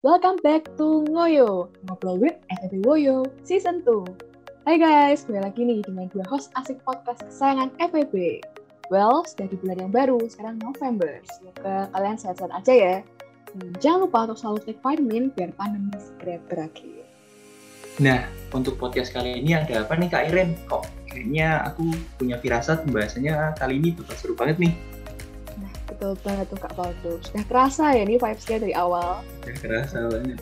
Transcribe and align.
Welcome 0.00 0.40
back 0.40 0.64
to 0.80 1.04
Ngoyo, 1.12 1.68
Ngobrol 1.84 2.16
with 2.16 2.40
FEB 2.48 2.88
Woyo, 2.88 3.28
Season 3.44 3.84
2. 3.84 4.00
Hai 4.64 4.80
guys, 4.80 5.28
kembali 5.28 5.44
lagi 5.44 5.60
nih 5.60 5.84
dengan 5.84 6.08
dua 6.08 6.24
host 6.24 6.48
asik 6.56 6.80
podcast 6.88 7.20
kesayangan 7.28 7.68
FEB. 7.76 8.40
Well, 8.88 9.28
sudah 9.28 9.52
di 9.52 9.60
bulan 9.60 9.76
yang 9.84 9.92
baru, 9.92 10.16
sekarang 10.24 10.56
November. 10.64 11.20
Semoga 11.28 11.92
kalian 11.92 12.16
sehat-sehat 12.16 12.48
aja 12.48 12.72
ya. 12.72 12.96
Dan 13.52 13.76
jangan 13.76 14.08
lupa 14.08 14.24
untuk 14.24 14.40
selalu 14.40 14.72
take 14.72 14.80
vitamin 14.80 15.28
biar 15.36 15.52
pandemi 15.52 15.92
segera 16.00 16.40
berakhir. 16.48 17.04
Nah, 18.00 18.24
untuk 18.56 18.80
podcast 18.80 19.12
kali 19.12 19.36
ini 19.36 19.52
ada 19.52 19.84
apa 19.84 20.00
nih 20.00 20.08
Kak 20.08 20.32
Iren? 20.32 20.56
Kok 20.64 21.12
kayaknya 21.12 21.60
aku 21.68 21.92
punya 22.16 22.40
firasat 22.40 22.88
pembahasannya 22.88 23.52
kali 23.52 23.76
ini 23.76 23.92
bakal 23.92 24.16
seru 24.16 24.32
banget 24.32 24.64
nih. 24.64 24.72
Betul 26.00 26.16
banget 26.24 26.48
tuh 26.48 26.56
Kak 26.64 26.72
Valdo. 26.80 27.12
Sudah 27.20 27.44
kerasa 27.44 27.92
ya 27.92 28.08
nih 28.08 28.16
vibes-nya 28.16 28.56
dari 28.56 28.72
awal. 28.72 29.20
Gak 29.44 29.60
kerasa 29.60 30.08
banget. 30.08 30.40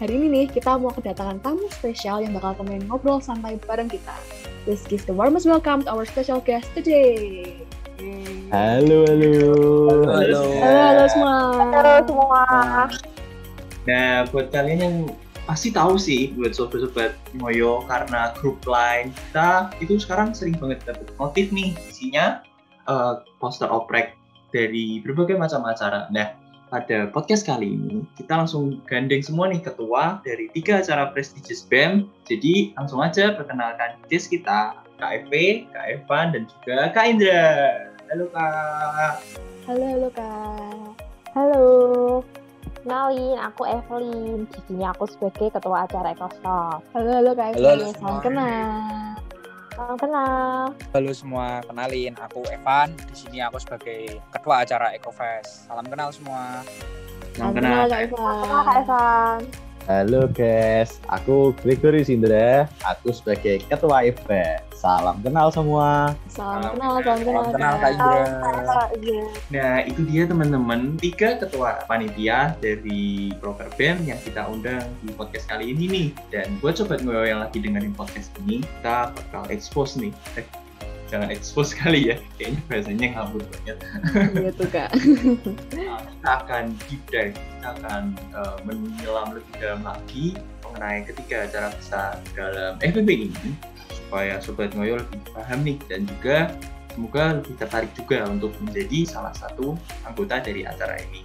Hari 0.00 0.16
ini 0.16 0.26
nih, 0.32 0.44
kita 0.48 0.80
mau 0.80 0.88
kedatangan 0.96 1.44
tamu 1.44 1.68
spesial 1.68 2.24
yang 2.24 2.32
bakal 2.32 2.56
temenin 2.56 2.88
ngobrol 2.88 3.20
santai 3.20 3.60
bareng 3.68 3.92
kita. 3.92 4.16
Let's 4.64 4.88
give 4.88 5.04
the 5.04 5.12
warmest 5.12 5.44
welcome 5.44 5.84
to 5.84 5.92
our 5.92 6.08
special 6.08 6.40
guest 6.40 6.72
today. 6.72 7.52
Halo, 8.48 9.04
halo. 9.04 9.36
Halo. 10.08 10.40
Halo, 10.56 10.80
halo 10.80 11.04
semua. 11.12 11.36
Halo 11.68 11.94
semua. 12.08 12.42
Nah, 13.84 14.24
buat 14.32 14.48
kalian 14.48 14.80
yang 14.80 14.96
pasti 15.44 15.68
tahu 15.68 16.00
sih 16.00 16.32
buat 16.32 16.56
sobat-sobat 16.56 17.12
Moyo 17.36 17.84
karena 17.84 18.32
grup 18.40 18.64
line 18.64 19.12
kita 19.12 19.68
itu 19.84 20.00
sekarang 20.00 20.32
sering 20.32 20.56
banget 20.56 20.80
dapet 20.88 21.12
notif 21.20 21.52
nih 21.52 21.76
isinya 21.92 22.40
eh, 22.88 23.20
poster 23.36 23.68
oprek 23.68 24.16
dari 24.52 25.00
berbagai 25.04 25.36
macam 25.36 25.64
acara. 25.68 26.08
Nah, 26.12 26.32
pada 26.68 27.08
podcast 27.08 27.48
kali 27.48 27.72
ini 27.74 28.04
kita 28.20 28.44
langsung 28.44 28.84
gandeng 28.84 29.24
semua 29.24 29.48
nih 29.48 29.64
ketua 29.64 30.20
dari 30.20 30.52
tiga 30.52 30.84
acara 30.84 31.08
prestigious 31.12 31.64
BEM. 31.64 32.08
Jadi 32.28 32.76
langsung 32.76 33.00
aja 33.00 33.32
perkenalkan 33.32 33.96
guest 34.12 34.28
kita 34.28 34.76
Kak 34.98 35.10
Eve, 35.24 35.64
Kak 35.72 35.86
Evan, 35.88 36.26
dan 36.36 36.42
juga 36.44 36.92
Kak 36.92 37.04
Indra. 37.08 37.46
Halo 38.08 38.26
Kak. 38.32 39.14
Halo, 39.68 39.84
halo 39.84 40.08
Kak. 40.12 40.92
Halo. 41.36 41.64
Kenalin, 42.84 43.36
aku 43.36 43.62
Evelyn. 43.68 44.48
Di 44.48 44.60
sini 44.64 44.84
aku 44.84 45.04
sebagai 45.08 45.52
ketua 45.52 45.84
acara 45.84 46.12
Ecosoft. 46.12 46.84
Halo, 46.96 47.10
halo 47.20 47.30
Kak 47.36 47.56
halo 47.56 47.92
Salam 47.96 48.16
kenal. 48.24 49.07
Salam 49.78 49.94
kenal. 49.94 50.74
Halo 50.90 51.14
semua, 51.14 51.62
kenalin 51.62 52.10
aku 52.18 52.42
Evan. 52.50 52.98
Di 52.98 53.14
sini 53.14 53.38
aku 53.38 53.62
sebagai 53.62 54.18
ketua 54.34 54.66
acara 54.66 54.90
EcoFest. 54.98 55.70
Salam 55.70 55.86
kenal 55.86 56.10
semua. 56.10 56.66
Salam 57.38 57.54
kenal 57.54 57.86
kenal. 57.86 58.10
Kak 58.10 58.10
Kenal 58.42 58.62
Kak 58.66 58.76
Evan. 58.82 59.38
Halo 59.88 60.28
guys, 60.28 61.00
aku 61.08 61.56
Gregory 61.64 62.04
Sindra, 62.04 62.68
aku 62.84 63.08
sebagai 63.08 63.64
Ketua 63.72 64.04
event. 64.04 64.60
Salam 64.76 65.16
kenal 65.24 65.48
semua. 65.48 66.12
Salam 66.28 66.60
Salam 66.60 66.72
kenal, 66.76 66.92
kenal. 67.00 67.00
salam 67.00 67.20
kenal. 67.24 67.40
Salam 67.40 67.52
kenal 67.56 67.72
Kak. 67.80 67.90
Indra. 67.96 68.20
Kak 68.68 68.88
Iya. 69.00 69.20
Nah, 69.48 69.74
itu 69.88 70.00
dia 70.04 70.22
teman-teman, 70.28 70.80
tiga 71.00 71.40
ketua 71.40 71.88
panitia 71.88 72.52
dari 72.60 73.32
Proker 73.40 73.72
BEM 73.80 74.04
yang 74.12 74.20
kita 74.20 74.44
undang 74.44 74.84
di 75.00 75.08
podcast 75.16 75.48
kali 75.48 75.72
ini 75.72 75.84
nih. 75.88 76.08
Dan 76.28 76.60
buat 76.60 76.76
sobat 76.76 77.00
ngoyo 77.00 77.24
yang 77.24 77.40
lagi 77.40 77.56
dengerin 77.56 77.96
podcast 77.96 78.28
ini, 78.44 78.60
kita 78.60 79.16
bakal 79.16 79.48
expose 79.48 79.96
nih. 79.96 80.12
Jangan 81.08 81.28
expose 81.32 81.72
kali 81.80 82.12
ya, 82.12 82.16
kayaknya 82.36 82.60
bahasanya 82.68 83.06
ngabur 83.16 83.42
banget. 83.48 83.76
Iya 84.36 84.50
tuh 84.52 84.68
Kak. 84.68 84.90
Nah, 85.74 86.00
kita 86.04 86.30
akan 86.44 86.64
deep 86.88 87.02
dive, 87.08 87.36
kita 87.36 87.68
akan 87.80 88.02
eh, 88.36 88.56
menyelam 88.68 89.28
lebih 89.32 89.52
dalam 89.60 89.80
lagi 89.84 90.26
mengenai 90.68 91.00
ketiga 91.08 91.48
acara 91.48 91.68
besar 91.72 92.20
dalam 92.36 92.76
FBB 92.84 93.32
ini 93.32 93.50
supaya 93.88 94.40
sobat 94.40 94.72
ngoyo 94.76 95.00
lebih 95.00 95.20
paham 95.32 95.64
nih 95.64 95.76
dan 95.88 96.04
juga 96.04 96.52
semoga 96.92 97.40
lebih 97.40 97.54
tertarik 97.56 97.92
juga 97.96 98.24
untuk 98.28 98.52
menjadi 98.60 99.08
salah 99.08 99.32
satu 99.32 99.76
anggota 100.04 100.40
dari 100.44 100.64
acara 100.68 101.00
ini. 101.08 101.24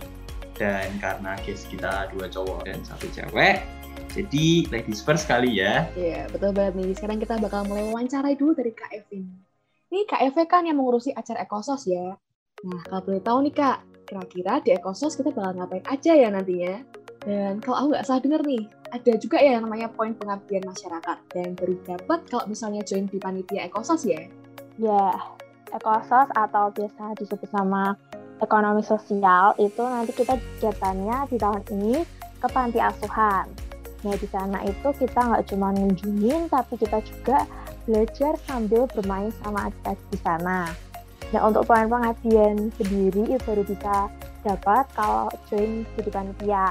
Dan 0.54 1.02
karena 1.02 1.34
guest 1.44 1.68
kita 1.68 2.14
dua 2.14 2.30
cowok 2.30 2.70
dan 2.70 2.78
satu 2.86 3.10
cewek, 3.10 3.66
jadi 4.14 4.70
ladies 4.70 5.02
first 5.02 5.26
kali 5.26 5.58
ya. 5.58 5.90
Iya, 5.98 6.30
betul 6.30 6.54
banget 6.54 6.78
nih. 6.78 6.94
Sekarang 6.94 7.18
kita 7.18 7.42
bakal 7.42 7.66
mulai 7.66 7.90
wawancarai 7.90 8.38
dulu 8.38 8.54
dari 8.54 8.70
Kak 8.70 8.94
Evi. 8.94 9.26
Ini 9.94 10.10
Kak 10.10 10.26
Evi 10.26 10.50
kan 10.50 10.66
yang 10.66 10.82
mengurusi 10.82 11.14
acara 11.14 11.46
Ekosos 11.46 11.86
ya. 11.86 12.18
Nah, 12.66 12.82
kalau 12.90 13.06
boleh 13.06 13.22
tahu 13.22 13.46
nih 13.46 13.54
Kak, 13.54 13.78
kira-kira 14.10 14.58
di 14.66 14.74
Ekosos 14.74 15.14
kita 15.14 15.30
bakal 15.30 15.54
ngapain 15.54 15.86
aja 15.86 16.18
ya 16.18 16.34
nantinya? 16.34 16.82
Dan 17.22 17.62
kalau 17.62 17.78
aku 17.78 17.88
nggak 17.94 18.06
salah 18.10 18.26
denger 18.26 18.42
nih, 18.42 18.66
ada 18.90 19.14
juga 19.22 19.38
ya 19.38 19.54
yang 19.54 19.70
namanya 19.70 19.94
poin 19.94 20.18
pengabdian 20.18 20.66
masyarakat. 20.66 21.18
Dan 21.30 21.54
baru 21.54 21.78
dapat 21.86 22.26
kalau 22.26 22.50
misalnya 22.50 22.82
join 22.82 23.06
di 23.06 23.22
panitia 23.22 23.70
Ekosos 23.70 24.02
ya. 24.10 24.26
Ya, 24.82 25.14
Ekosos 25.70 26.26
atau 26.34 26.74
biasa 26.74 27.14
disebut 27.22 27.54
nama 27.54 27.94
ekonomi 28.42 28.82
sosial 28.82 29.54
itu 29.62 29.86
nanti 29.86 30.10
kita 30.10 30.42
kegiatannya 30.42 31.30
di 31.30 31.38
tahun 31.38 31.62
ini 31.70 32.02
ke 32.42 32.48
panti 32.50 32.82
asuhan. 32.82 33.46
Nah 34.02 34.16
di 34.18 34.26
sana 34.26 34.58
itu 34.66 34.90
kita 34.98 35.22
nggak 35.22 35.54
cuma 35.54 35.70
ngunjungin, 35.70 36.50
tapi 36.50 36.82
kita 36.82 36.98
juga 37.06 37.46
belajar 37.84 38.34
sambil 38.48 38.88
bermain 38.92 39.32
sama 39.44 39.70
adik-adik 39.70 40.08
di 40.12 40.20
sana. 40.22 40.72
Nah 41.34 41.42
untuk 41.44 41.66
poin 41.66 41.90
pengabdian 41.90 42.70
sendiri 42.78 43.34
itu 43.34 43.42
baru 43.44 43.64
bisa 43.66 44.08
dapat 44.44 44.86
kalau 44.94 45.32
join 45.50 45.88
jadi 45.98 46.10
panitia. 46.12 46.68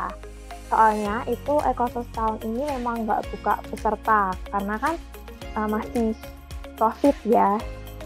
Soalnya 0.72 1.26
itu 1.28 1.54
ekosos 1.68 2.08
tahun 2.16 2.40
ini 2.44 2.64
memang 2.78 3.04
nggak 3.04 3.28
buka 3.28 3.60
peserta 3.68 4.32
karena 4.48 4.74
kan 4.80 4.94
uh, 5.56 5.68
masih 5.68 6.16
covid 6.80 7.16
ya 7.28 7.60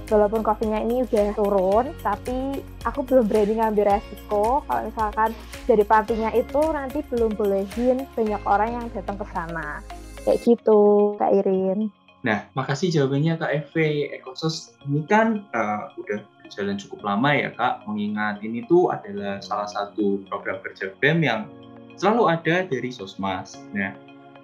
walaupun 0.07 0.43
covidnya 0.43 0.81
ini 0.87 1.03
udah 1.03 1.35
turun 1.35 1.85
tapi 2.03 2.63
aku 2.87 3.01
belum 3.03 3.27
berani 3.27 3.59
ngambil 3.59 3.99
resiko 3.99 4.63
kalau 4.67 4.81
misalkan 4.87 5.31
dari 5.67 5.83
pantinya 5.83 6.31
itu 6.31 6.63
nanti 6.71 7.03
belum 7.11 7.35
bolehin 7.35 8.07
banyak 8.15 8.43
orang 8.47 8.71
yang 8.79 8.87
datang 8.95 9.19
ke 9.19 9.27
sana 9.35 9.83
kayak 10.23 10.39
gitu 10.47 11.15
kak 11.19 11.35
Irin 11.35 11.91
Nah, 12.27 12.43
makasih 12.59 12.91
jawabannya 12.91 13.39
Kak 13.39 13.53
Eve. 13.55 14.11
Ekosos 14.19 14.75
ini 14.83 15.07
kan 15.07 15.47
eh, 15.55 15.83
udah 15.95 16.19
berjalan 16.43 16.75
cukup 16.75 17.07
lama 17.07 17.31
ya 17.31 17.55
Kak, 17.55 17.87
mengingat 17.87 18.43
ini 18.43 18.67
tuh 18.67 18.91
adalah 18.91 19.39
salah 19.39 19.71
satu 19.71 20.27
program 20.27 20.59
kerja 20.67 20.91
BEM 20.99 21.23
yang 21.23 21.47
selalu 21.95 22.35
ada 22.35 22.67
dari 22.67 22.91
Sosmas. 22.91 23.55
Nah, 23.71 23.95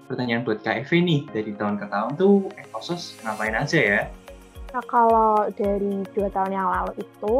pertanyaan 0.06 0.46
buat 0.46 0.62
Kak 0.62 0.86
Eve 0.86 1.02
nih, 1.02 1.26
dari 1.34 1.58
tahun 1.58 1.82
ke 1.82 1.90
tahun 1.90 2.14
tuh 2.14 2.54
Ekosos 2.54 3.18
ngapain 3.26 3.58
aja 3.58 3.82
ya? 3.82 4.02
nah 4.72 4.80
kalau 4.88 5.52
dari 5.52 6.00
dua 6.16 6.32
tahun 6.32 6.56
yang 6.56 6.64
lalu 6.64 7.04
itu 7.04 7.36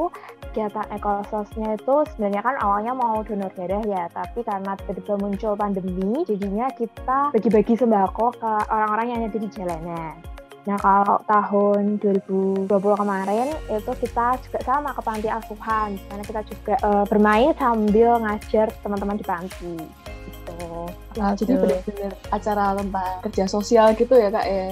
kegiatan 0.53 0.85
ekososnya 0.93 1.81
itu 1.81 2.05
sebenarnya 2.13 2.45
kan 2.45 2.61
awalnya 2.61 2.93
mau 2.93 3.25
donor 3.25 3.49
darah 3.57 3.81
ya 3.89 4.05
tapi 4.13 4.45
karena 4.45 4.77
tiba-tiba 4.85 5.17
muncul 5.17 5.57
pandemi 5.57 6.29
jadinya 6.29 6.69
kita 6.77 7.33
bagi-bagi 7.33 7.73
sembako 7.73 8.37
ke 8.37 8.53
orang-orang 8.69 9.07
yang 9.09 9.21
ada 9.25 9.39
di 9.41 9.49
jalanan 9.49 10.32
Nah 10.63 10.79
kalau 10.79 11.19
tahun 11.27 11.99
2020 11.99 12.71
kemarin 12.71 13.51
itu 13.67 13.93
kita 13.99 14.39
juga 14.47 14.59
sama 14.63 14.95
ke 14.95 15.03
panti 15.03 15.29
asuhan, 15.29 15.99
karena 16.07 16.25
kita 16.25 16.41
juga 16.47 16.75
eh, 16.79 17.05
bermain 17.11 17.51
sambil 17.59 18.23
ngajar 18.23 18.71
teman-teman 18.83 19.19
di 19.19 19.27
panti. 19.27 19.75
Gitu. 20.07 20.71
Nah, 21.19 21.35
jadi 21.35 21.55
benar-benar 21.59 22.13
acara 22.31 22.65
tentang 22.79 23.15
kerja 23.27 23.45
sosial 23.51 23.95
gitu 23.99 24.15
ya 24.15 24.31
Kak 24.31 24.47
ya. 24.47 24.67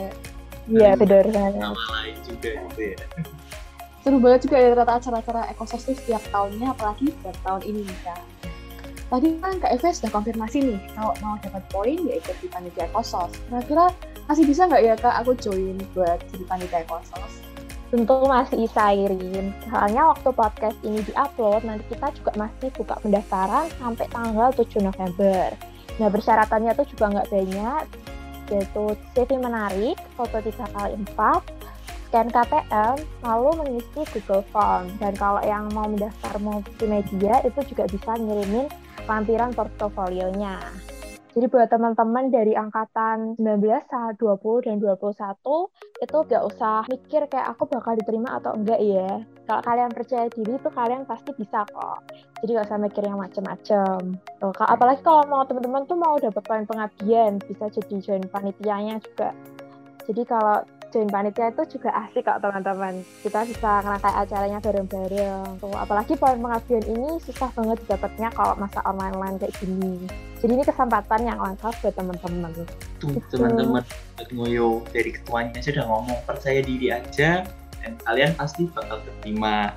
Iya 0.70 0.90
benar. 0.94 1.24
Nama 1.30 1.74
lain 1.74 2.16
juga 2.22 2.50
gitu 2.54 2.82
ya. 2.94 2.98
seru 4.00 4.16
banget 4.16 4.48
juga 4.48 4.56
ya 4.56 4.72
ternyata 4.72 4.96
acara-acara 4.96 5.40
ekosos 5.52 5.84
tuh 5.84 5.92
setiap 5.92 6.24
tahunnya 6.32 6.72
apalagi 6.72 7.12
buat 7.20 7.36
tahun 7.44 7.62
ini 7.68 7.84
kak 8.00 8.20
tadi 9.10 9.28
kan 9.43 9.59
kak 9.59 9.75
Eve 9.75 9.91
sudah 9.91 10.10
konfirmasi 10.15 10.59
nih 10.62 10.78
kalau 10.94 11.12
mau 11.19 11.34
dapat 11.43 11.62
poin 11.69 11.98
ya 12.06 12.15
ikut 12.16 12.36
di 12.39 12.47
panitia 12.47 12.86
ekosos 12.86 13.34
kira-kira 13.51 13.91
masih 14.30 14.47
bisa 14.47 14.71
nggak 14.71 14.83
ya 14.86 14.95
kak 14.95 15.15
aku 15.18 15.34
join 15.42 15.77
buat 15.92 16.22
jadi 16.30 16.45
panitia 16.47 16.80
ekosos 16.86 17.51
Tentu 17.91 18.22
masih 18.22 18.54
bisa 18.54 18.95
Irin. 18.95 19.51
Soalnya 19.66 20.15
waktu 20.15 20.30
podcast 20.30 20.78
ini 20.86 21.03
diupload, 21.10 21.66
nanti 21.66 21.83
kita 21.91 22.15
juga 22.15 22.30
masih 22.39 22.71
buka 22.71 22.95
pendaftaran 23.03 23.66
sampai 23.83 24.07
tanggal 24.15 24.54
7 24.54 24.78
November. 24.78 25.51
Nah, 25.98 26.06
persyaratannya 26.06 26.71
tuh 26.78 26.86
juga 26.86 27.04
nggak 27.10 27.28
banyak, 27.34 27.84
yaitu 28.54 28.84
CV 29.10 29.30
menarik, 29.42 29.98
foto 30.15 30.39
3x4, 30.39 31.18
scan 32.06 32.30
KTM, 32.30 32.97
lalu 33.27 33.48
mengisi 33.59 34.01
Google 34.15 34.47
Form. 34.54 34.86
Dan 35.03 35.18
kalau 35.18 35.42
yang 35.42 35.66
mau 35.74 35.91
mendaftar 35.91 36.39
multimedia, 36.39 37.42
itu 37.42 37.74
juga 37.74 37.91
bisa 37.91 38.15
ngirimin 38.15 38.71
lampiran 39.10 39.51
portofolionya. 39.51 40.62
Jadi 41.30 41.47
buat 41.47 41.71
teman-teman 41.71 42.27
dari 42.34 42.59
angkatan 42.59 43.39
19, 43.39 44.18
20, 44.18 44.66
dan 44.66 44.83
21 44.83 45.71
itu 46.03 46.16
gak 46.27 46.42
usah 46.42 46.83
mikir 46.91 47.22
kayak 47.30 47.54
aku 47.54 47.71
bakal 47.71 47.95
diterima 47.95 48.42
atau 48.42 48.59
enggak 48.59 48.83
ya. 48.83 49.22
Kalau 49.47 49.62
kalian 49.62 49.95
percaya 49.95 50.27
diri 50.27 50.59
itu 50.59 50.71
kalian 50.74 51.07
pasti 51.07 51.30
bisa 51.39 51.62
kok. 51.71 52.03
Jadi 52.42 52.51
gak 52.51 52.66
usah 52.66 52.83
mikir 52.83 53.03
yang 53.07 53.22
macem-macem. 53.22 54.18
Apalagi 54.42 55.07
kalau 55.07 55.22
mau 55.30 55.47
teman-teman 55.47 55.86
tuh 55.86 55.98
mau 56.03 56.18
dapat 56.18 56.42
poin 56.42 56.66
pengabdian, 56.66 57.39
bisa 57.47 57.71
jadi 57.78 57.95
join 58.03 58.27
panitianya 58.27 58.98
juga. 58.98 59.30
Jadi 60.10 60.27
kalau 60.27 60.66
join 60.91 61.09
panitia 61.09 61.54
itu 61.54 61.78
juga 61.78 61.91
asik 62.04 62.27
kok 62.27 62.42
teman-teman. 62.42 63.01
Kita 63.22 63.47
bisa 63.47 63.81
ngerangkai 63.87 64.15
acaranya 64.27 64.59
bareng-bareng. 64.59 65.63
Tuh, 65.63 65.78
apalagi 65.78 66.19
poin 66.19 66.39
pengabdian 66.39 66.84
ini 66.91 67.16
susah 67.22 67.48
banget 67.54 67.78
dapatnya 67.87 68.28
kalau 68.34 68.54
masa 68.59 68.83
online-online 68.83 69.39
kayak 69.39 69.54
gini. 69.63 70.04
Jadi 70.42 70.53
ini 70.59 70.65
kesempatan 70.66 71.21
yang 71.25 71.39
lengkap 71.39 71.75
buat 71.81 71.95
teman-teman. 71.95 72.51
Tuh 72.98 73.10
Betul. 73.15 73.39
teman-teman 73.39 73.83
ngoyo 74.31 74.84
dari 74.92 75.10
ketuanya 75.16 75.59
sudah 75.65 75.84
ngomong 75.89 76.19
percaya 76.28 76.60
diri 76.60 76.92
aja 76.92 77.48
dan 77.81 77.92
kalian 78.04 78.33
pasti 78.37 78.69
bakal 78.71 79.01
terima. 79.22 79.72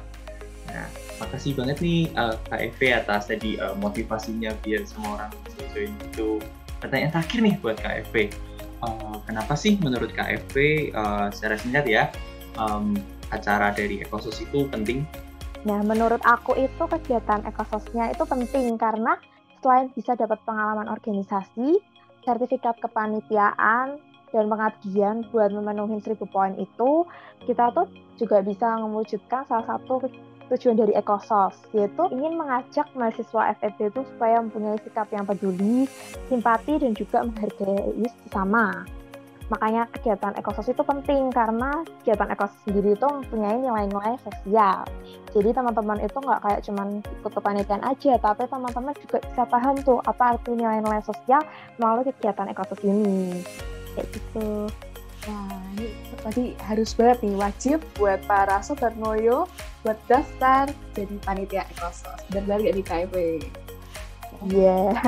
Nah, 0.67 0.87
makasih 1.21 1.53
banget 1.55 1.77
nih 1.79 2.09
uh, 2.17 2.35
KFV 2.49 2.81
atas 3.03 3.29
tadi 3.29 3.55
uh, 3.59 3.75
motivasinya 3.77 4.51
biar 4.63 4.83
semua 4.83 5.21
orang 5.21 5.31
bisa 5.45 5.61
join 5.71 5.93
itu. 6.11 6.41
Pertanyaan 6.83 7.11
terakhir 7.15 7.39
nih 7.39 7.55
buat 7.63 7.77
KFV. 7.79 8.15
Uh, 8.83 9.17
kenapa 9.23 9.55
sih 9.55 9.79
menurut 9.79 10.11
KFV 10.11 10.55
uh, 10.91 11.27
secara 11.31 11.55
singkat 11.55 11.85
ya 11.87 12.03
um, 12.59 12.91
acara 13.31 13.71
dari 13.71 14.03
Ekosos 14.03 14.43
itu 14.43 14.67
penting? 14.67 15.07
Nah, 15.63 15.79
menurut 15.87 16.19
aku 16.27 16.59
itu 16.59 16.83
kegiatan 16.83 17.47
ekososnya 17.47 18.11
itu 18.11 18.27
penting 18.27 18.75
karena 18.75 19.15
selain 19.63 19.87
bisa 19.95 20.19
dapat 20.19 20.43
pengalaman 20.43 20.91
organisasi, 20.91 21.79
sertifikat 22.27 22.75
kepanitiaan, 22.83 23.95
dan 24.33 24.49
pengabdian 24.49 25.23
buat 25.29 25.53
memenuhi 25.53 26.01
1000 26.01 26.19
poin 26.27 26.51
itu, 26.57 27.07
kita 27.45 27.69
tuh 27.71 27.87
juga 28.17 28.41
bisa 28.41 28.81
mewujudkan 28.81 29.45
salah 29.45 29.77
satu 29.77 30.03
tujuan 30.55 30.77
dari 30.77 30.93
Ekosos, 30.93 31.57
yaitu 31.73 32.03
ingin 32.13 32.37
mengajak 32.37 32.85
mahasiswa 32.93 33.57
FEB 33.59 33.89
itu 33.89 34.01
supaya 34.15 34.39
mempunyai 34.39 34.77
sikap 34.85 35.09
yang 35.09 35.25
peduli, 35.25 35.89
simpati, 36.29 36.77
dan 36.77 36.93
juga 36.93 37.25
menghargai 37.25 38.05
sesama. 38.25 38.85
Makanya 39.51 39.91
kegiatan 39.91 40.33
ekosos 40.39 40.71
itu 40.71 40.81
penting 40.81 41.27
karena 41.29 41.83
kegiatan 42.01 42.31
ekosos 42.31 42.57
sendiri 42.63 42.95
itu 42.95 43.05
mempunyai 43.05 43.59
nilai-nilai 43.59 44.15
sosial. 44.23 44.87
Jadi 45.35 45.49
teman-teman 45.51 45.99
itu 45.99 46.17
nggak 46.17 46.41
kayak 46.41 46.61
cuman 46.63 46.87
ikut 47.03 47.31
kepanitiaan 47.37 47.83
aja, 47.83 48.13
tapi 48.17 48.47
teman-teman 48.47 48.93
juga 49.03 49.17
bisa 49.19 49.43
paham 49.45 49.75
tuh 49.83 49.99
apa 50.07 50.37
arti 50.37 50.55
nilai-nilai 50.55 51.03
sosial 51.03 51.43
melalui 51.75 52.07
kegiatan 52.15 52.47
ekosos 52.49 52.79
ini. 52.81 53.43
Kayak 53.93 54.07
gitu. 54.15 54.47
Wah, 55.23 55.55
ini 55.79 55.87
tadi 56.19 56.45
harus 56.67 56.91
banget 56.91 57.23
nih, 57.23 57.35
wajib 57.39 57.79
buat 57.95 58.19
para 58.27 58.59
sobat 58.59 58.91
Noyo 58.99 59.47
buat 59.87 59.95
daftar 60.11 60.67
jadi 60.91 61.15
panitia 61.23 61.63
ekosos. 61.71 62.19
Dan 62.27 62.43
balik 62.43 62.75
di 62.75 62.83
KFV. 62.83 63.15
Iya. 64.51 64.99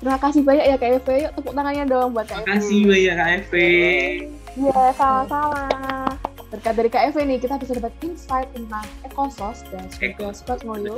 Terima 0.00 0.16
kasih 0.16 0.40
banyak 0.40 0.64
ya 0.72 0.76
KFV. 0.80 1.08
Yuk 1.28 1.32
tepuk 1.36 1.52
tangannya 1.52 1.84
dong 1.84 2.16
buat 2.16 2.24
KFV. 2.24 2.48
Makasih 2.48 2.80
banyak 2.88 3.14
KFV. 3.20 3.54
Iya, 4.56 4.82
sama-sama. 4.96 5.64
Berkat 6.48 6.74
dari 6.80 6.90
KFV 6.90 7.16
nih, 7.28 7.38
kita 7.38 7.54
bisa 7.60 7.72
dapat 7.76 7.92
insight 8.00 8.48
tentang 8.56 8.88
ekosos 9.04 9.62
dan 9.68 9.84
sobat 10.32 10.64
Noyo. 10.64 10.96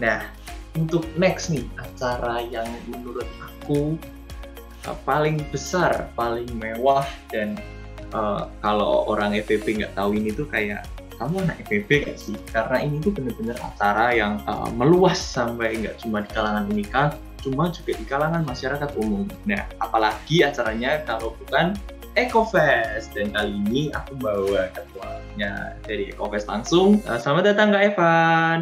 Nah, 0.00 0.32
untuk 0.78 1.04
next 1.20 1.52
nih 1.52 1.68
acara 1.76 2.40
yang 2.48 2.66
menurut 2.88 3.28
aku 3.42 4.00
uh, 4.88 4.96
paling 5.04 5.44
besar, 5.52 6.08
paling 6.16 6.48
mewah 6.56 7.04
dan 7.28 7.60
uh, 8.16 8.48
kalau 8.64 9.04
orang 9.04 9.36
FVP 9.36 9.84
nggak 9.84 9.92
tahu 9.92 10.16
ini 10.16 10.32
tuh 10.32 10.48
kayak 10.48 10.88
kamu 11.18 11.44
anak 11.44 11.58
FVP 11.66 12.08
gak 12.08 12.18
sih? 12.18 12.36
Karena 12.54 12.78
ini 12.78 13.02
tuh 13.02 13.10
bener-bener 13.10 13.58
acara 13.58 14.14
yang 14.14 14.38
uh, 14.46 14.70
meluas 14.70 15.18
sampai 15.18 15.74
nggak 15.82 15.98
cuma 16.00 16.22
di 16.22 16.30
kalangan 16.30 16.64
unika, 16.70 17.02
cuma 17.42 17.74
juga 17.74 17.92
di 17.98 18.06
kalangan 18.06 18.42
masyarakat 18.46 18.90
umum. 19.02 19.26
Nah, 19.42 19.66
apalagi 19.82 20.46
acaranya 20.46 21.02
kalau 21.02 21.34
bukan 21.42 21.74
EcoFest 22.14 23.14
dan 23.18 23.34
kali 23.34 23.50
ini 23.66 23.82
aku 23.94 24.14
bawa 24.18 24.70
ketuanya 24.70 25.74
dari 25.82 26.14
EcoFest 26.14 26.46
langsung. 26.46 27.02
Uh, 27.02 27.18
selamat 27.18 27.54
datang 27.54 27.74
Kak 27.74 27.82
Evan. 27.82 28.58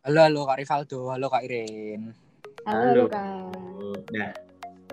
Halo, 0.00 0.20
halo 0.32 0.40
Kak 0.48 0.58
Rivaldo, 0.64 1.12
halo 1.12 1.26
Kak 1.28 1.44
Irin. 1.44 2.14
Halo, 2.64 3.04
Halo. 3.04 3.04
Kak. 3.12 3.52
Nah, 4.16 4.45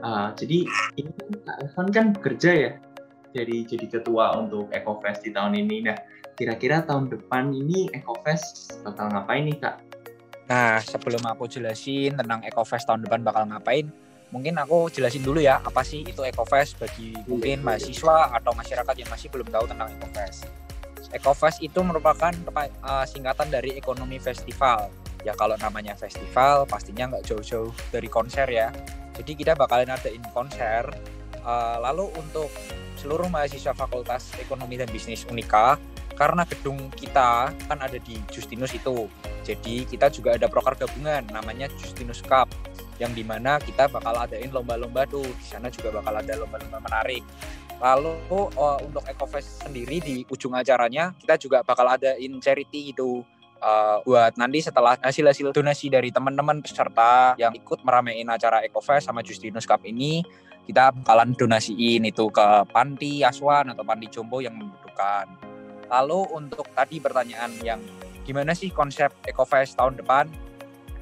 uh, 0.03 0.29
jadi 0.35 0.67
ini 0.99 1.09
kan 1.15 1.31
Kak 1.47 1.57
Evan 1.63 1.87
kan 1.89 2.05
bekerja 2.11 2.51
ya, 2.51 2.71
jadi 3.31 3.65
jadi 3.65 3.85
ketua 3.87 4.35
untuk 4.37 4.69
EcoFest 4.69 5.25
di 5.25 5.31
tahun 5.31 5.57
ini. 5.57 5.89
Nah, 5.89 5.97
kira-kira 6.35 6.83
tahun 6.83 7.09
depan 7.09 7.55
ini 7.55 7.89
EcoFest 7.95 8.77
bakal 8.83 9.09
ngapain 9.09 9.47
nih 9.47 9.57
Kak? 9.57 9.75
Nah, 10.43 10.77
sebelum 10.83 11.23
aku 11.23 11.47
jelasin 11.47 12.19
tentang 12.19 12.43
EcoFest 12.43 12.85
tahun 12.85 13.07
depan 13.07 13.23
bakal 13.23 13.47
ngapain, 13.47 13.87
mungkin 14.29 14.59
aku 14.59 14.91
jelasin 14.91 15.23
dulu 15.23 15.39
ya 15.39 15.63
apa 15.63 15.81
sih 15.85 16.03
itu 16.03 16.19
EcoFest 16.19 16.77
bagi 16.81 17.15
mungkin 17.25 17.63
mahasiswa 17.63 18.33
atau 18.35 18.51
masyarakat 18.51 18.95
yang 18.99 19.09
masih 19.09 19.31
belum 19.31 19.47
tahu 19.47 19.65
tentang 19.71 19.87
EcoFest. 19.97 20.51
EcoFest 21.13 21.61
itu 21.61 21.79
merupakan 21.85 22.33
uh, 22.81 23.05
singkatan 23.05 23.53
dari 23.53 23.77
ekonomi 23.77 24.17
festival. 24.17 24.89
Ya 25.23 25.31
kalau 25.37 25.55
namanya 25.61 25.95
festival 25.95 26.67
pastinya 26.67 27.15
nggak 27.15 27.23
jauh-jauh 27.29 27.71
dari 27.93 28.09
konser 28.11 28.49
ya. 28.49 28.73
Jadi 29.13 29.31
kita 29.37 29.53
bakalan 29.53 29.93
adain 29.93 30.23
konser. 30.33 30.89
Uh, 31.43 31.75
lalu 31.83 32.07
untuk 32.15 32.47
seluruh 32.95 33.27
mahasiswa 33.27 33.75
Fakultas 33.75 34.31
Ekonomi 34.39 34.79
dan 34.79 34.87
Bisnis 34.87 35.27
Unika, 35.27 35.75
karena 36.15 36.47
gedung 36.47 36.87
kita 36.93 37.51
kan 37.51 37.79
ada 37.83 37.99
di 37.99 38.15
Justinus 38.31 38.71
itu. 38.71 39.11
Jadi 39.43 39.83
kita 39.83 40.07
juga 40.07 40.39
ada 40.39 40.47
proker 40.47 40.87
gabungan 40.87 41.27
namanya 41.35 41.67
Justinus 41.75 42.23
Cup 42.23 42.47
yang 43.01 43.11
di 43.11 43.25
mana 43.25 43.59
kita 43.59 43.91
bakal 43.91 44.15
adain 44.15 44.53
lomba-lomba 44.53 45.03
tuh 45.09 45.25
di 45.25 45.45
sana 45.45 45.67
juga 45.67 45.99
bakal 45.99 46.15
ada 46.15 46.33
lomba-lomba 46.39 46.79
menarik. 46.79 47.25
Lalu 47.83 48.15
uh, 48.55 48.79
untuk 48.79 49.03
EcoFest 49.03 49.67
sendiri 49.67 49.99
di 49.99 50.15
ujung 50.31 50.55
acaranya 50.55 51.11
kita 51.19 51.35
juga 51.35 51.59
bakal 51.67 51.91
adain 51.91 52.31
charity 52.39 52.95
itu 52.95 53.25
uh, 53.63 53.97
buat 54.03 54.35
nanti 54.35 54.59
setelah 54.59 54.99
hasil-hasil 54.99 55.55
donasi 55.55 55.87
dari 55.87 56.11
teman-teman 56.11 56.59
peserta 56.59 57.33
yang 57.39 57.55
ikut 57.55 57.81
meramein 57.87 58.27
acara 58.27 58.59
EcoFest 58.67 59.07
sama 59.07 59.23
Justinus 59.23 59.63
Cup 59.63 59.81
ini 59.87 60.21
kita 60.63 60.91
bakalan 60.95 61.35
donasiin 61.35 62.07
itu 62.07 62.27
ke 62.31 62.47
panti 62.71 63.23
asuhan 63.23 63.71
atau 63.71 63.83
panti 63.83 64.07
jompo 64.07 64.39
yang 64.39 64.55
membutuhkan. 64.55 65.27
Lalu 65.91 66.23
untuk 66.31 66.67
tadi 66.71 67.03
pertanyaan 67.03 67.51
yang 67.59 67.79
gimana 68.23 68.55
sih 68.55 68.71
konsep 68.71 69.11
EcoFest 69.27 69.75
tahun 69.75 69.99
depan? 69.99 70.31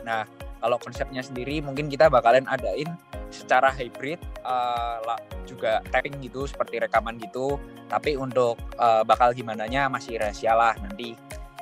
Nah, 0.01 0.25
kalau 0.57 0.77
konsepnya 0.81 1.21
sendiri 1.21 1.61
mungkin 1.61 1.89
kita 1.89 2.09
bakalan 2.09 2.45
adain 2.49 2.89
secara 3.29 3.71
hybrid 3.71 4.19
uh, 4.43 4.99
juga 5.47 5.79
tapping 5.89 6.19
gitu 6.21 6.45
seperti 6.45 6.83
rekaman 6.83 7.15
gitu 7.17 7.55
tapi 7.87 8.19
untuk 8.19 8.59
uh, 8.75 9.01
bakal 9.07 9.31
gimana 9.31 9.65
masih 9.87 10.19
rahasia 10.19 10.51
lah 10.51 10.75
nanti 10.83 11.15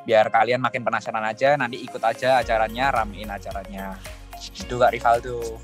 biar 0.09 0.33
kalian 0.33 0.57
makin 0.57 0.81
penasaran 0.81 1.21
aja 1.21 1.53
nanti 1.53 1.77
ikut 1.85 2.01
aja 2.01 2.41
acaranya 2.41 2.89
ramein 2.89 3.29
acaranya 3.29 3.93
gitu 4.41 4.81
Kak 4.81 4.89
Rivaldo 4.89 5.61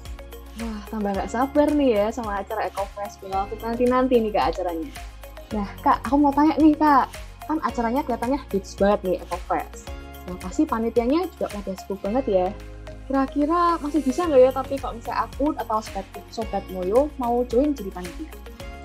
Wah, 0.56 0.80
tambah 0.88 1.12
nggak 1.12 1.28
sabar 1.28 1.68
nih 1.68 2.00
ya 2.00 2.06
sama 2.16 2.40
acara 2.40 2.72
EcoFest. 2.72 3.20
Bakal 3.20 3.44
aku 3.44 3.60
nanti-nanti 3.60 4.24
nih 4.24 4.32
Kak 4.32 4.56
acaranya. 4.56 4.88
Nah, 5.52 5.68
Kak, 5.84 6.00
aku 6.08 6.16
mau 6.16 6.32
tanya 6.32 6.56
nih 6.56 6.72
Kak. 6.80 7.12
Kan 7.44 7.60
acaranya 7.60 8.08
kelihatannya 8.08 8.40
hits 8.56 8.80
banget 8.80 9.00
nih 9.04 9.16
EcoFest. 9.20 9.92
Nah, 10.32 10.40
pasti 10.40 10.64
panitianya 10.64 11.28
juga 11.36 11.52
pada 11.52 11.76
sibuk 11.76 12.00
banget 12.00 12.26
ya. 12.32 12.48
Kira-kira 13.04 13.76
masih 13.84 14.00
bisa 14.00 14.32
nggak 14.32 14.42
ya 14.48 14.52
tapi 14.56 14.80
kalau 14.80 14.96
misalnya 14.96 15.28
aku 15.28 15.46
atau 15.60 15.80
sobat, 15.84 16.06
sobat 16.32 16.64
Moyo 16.72 17.12
mau 17.20 17.44
join 17.52 17.76
jadi 17.76 17.92
panitia? 17.92 18.32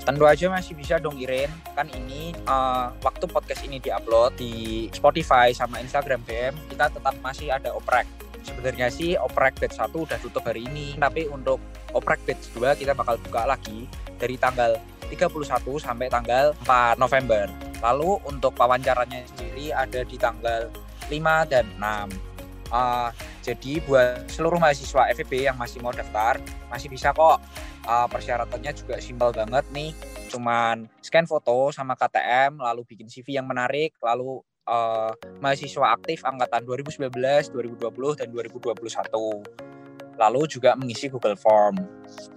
Tentu 0.01 0.25
aja 0.25 0.49
masih 0.49 0.73
bisa 0.73 0.97
dong 0.97 1.21
Iren 1.21 1.53
kan 1.77 1.87
ini 1.93 2.33
uh, 2.49 2.93
waktu 3.05 3.25
podcast 3.29 3.63
ini 3.69 3.77
diupload 3.83 4.37
di 4.41 4.87
Spotify 4.93 5.53
sama 5.53 5.81
Instagram 5.81 6.25
BM 6.25 6.55
kita 6.73 6.89
tetap 6.89 7.15
masih 7.21 7.53
ada 7.53 7.73
oprek. 7.77 8.09
Sebenarnya 8.41 8.89
sih 8.89 9.21
oprek 9.21 9.61
batch 9.61 9.77
1 9.77 9.93
udah 9.93 10.19
tutup 10.25 10.41
hari 10.49 10.65
ini. 10.65 10.97
Tapi 10.97 11.29
untuk 11.29 11.61
oprek 11.93 12.25
batch 12.25 12.57
2 12.57 12.81
kita 12.81 12.97
bakal 12.97 13.21
buka 13.21 13.45
lagi 13.45 13.85
dari 14.17 14.41
tanggal 14.41 14.81
31 15.13 15.29
sampai 15.77 16.09
tanggal 16.09 16.57
4 16.65 16.97
November. 16.97 17.45
Lalu 17.85 18.17
untuk 18.25 18.57
wawancaranya 18.57 19.29
sendiri 19.37 19.77
ada 19.77 20.01
di 20.05 20.17
tanggal 20.17 20.73
5 21.13 21.53
dan 21.53 21.67
6 21.77 22.31
Uh, 22.71 23.11
jadi 23.43 23.83
buat 23.83 24.31
seluruh 24.31 24.63
mahasiswa 24.63 25.11
FEB 25.11 25.51
yang 25.51 25.59
masih 25.59 25.83
mau 25.83 25.91
daftar 25.91 26.39
masih 26.71 26.87
bisa 26.87 27.11
kok 27.11 27.43
uh, 27.91 28.07
persyaratannya 28.07 28.73
juga 28.79 29.03
simpel 29.03 29.35
banget 29.35 29.67
nih 29.75 29.91
cuman 30.31 30.87
scan 31.03 31.27
foto 31.27 31.75
sama 31.75 31.99
KTM 31.99 32.63
lalu 32.63 32.87
bikin 32.87 33.11
CV 33.11 33.35
yang 33.35 33.51
menarik 33.51 33.99
lalu 33.99 34.39
uh, 34.71 35.11
mahasiswa 35.43 35.99
aktif 35.99 36.23
angkatan 36.23 36.63
2019, 36.63 37.11
2020 37.51 38.21
dan 38.23 38.29
2021 38.31 39.75
lalu 40.21 40.45
juga 40.53 40.77
mengisi 40.77 41.09
Google 41.09 41.33
Form. 41.33 41.81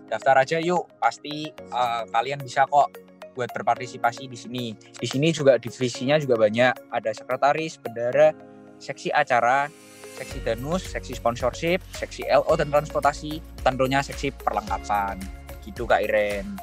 Daftar 0.07 0.39
aja 0.39 0.57
yuk, 0.63 0.87
pasti 1.03 1.51
uh, 1.75 2.07
kalian 2.15 2.39
bisa 2.39 2.63
kok 2.63 2.87
buat 3.35 3.51
berpartisipasi 3.51 4.31
di 4.31 4.37
sini. 4.39 4.65
Di 4.71 5.03
sini 5.03 5.35
juga 5.35 5.59
divisinya 5.59 6.15
juga 6.15 6.39
banyak, 6.39 6.95
ada 6.95 7.11
sekretaris, 7.11 7.75
bendara, 7.83 8.31
seksi 8.79 9.11
acara, 9.11 9.67
seksi 10.15 10.39
danus, 10.47 10.95
seksi 10.95 11.19
sponsorship, 11.19 11.83
seksi 11.91 12.23
LO 12.31 12.55
dan 12.55 12.71
transportasi, 12.71 13.43
tentunya 13.65 13.99
seksi 13.99 14.31
perlengkapan. 14.31 15.42
Gitu 15.63 15.87
Kak 15.87 16.03
Iren. 16.03 16.59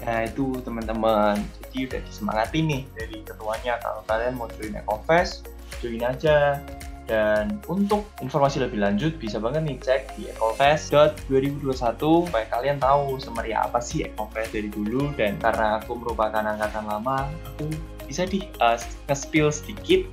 Nah 0.00 0.24
itu 0.24 0.56
teman-teman, 0.64 1.36
jadi 1.60 1.78
udah 1.86 2.00
disemangati 2.08 2.58
nih 2.64 2.82
dari 2.96 3.16
ketuanya. 3.20 3.76
Kalau 3.84 4.00
kalian 4.08 4.34
mau 4.36 4.48
join 4.56 4.76
Ecofest, 4.76 5.48
join 5.84 6.00
aja. 6.04 6.60
Dan 7.10 7.58
untuk 7.66 8.06
informasi 8.22 8.62
lebih 8.62 8.78
lanjut 8.78 9.18
bisa 9.18 9.42
banget 9.42 9.66
nih 9.66 9.78
cek 9.82 10.14
di 10.14 10.30
ecofest.2021 10.30 11.98
supaya 11.98 12.46
kalian 12.46 12.78
tahu 12.78 13.18
semeriah 13.18 13.66
apa 13.66 13.82
sih 13.82 14.06
Ecofest 14.06 14.54
dari 14.54 14.70
dulu. 14.70 15.10
Dan 15.18 15.36
karena 15.42 15.82
aku 15.82 15.98
merupakan 15.98 16.38
angkatan 16.40 16.86
lama, 16.86 17.26
aku 17.26 17.66
bisa 18.06 18.30
di 18.30 18.46
uh, 18.62 18.78
nge-spill 19.10 19.50
sedikit 19.50 20.06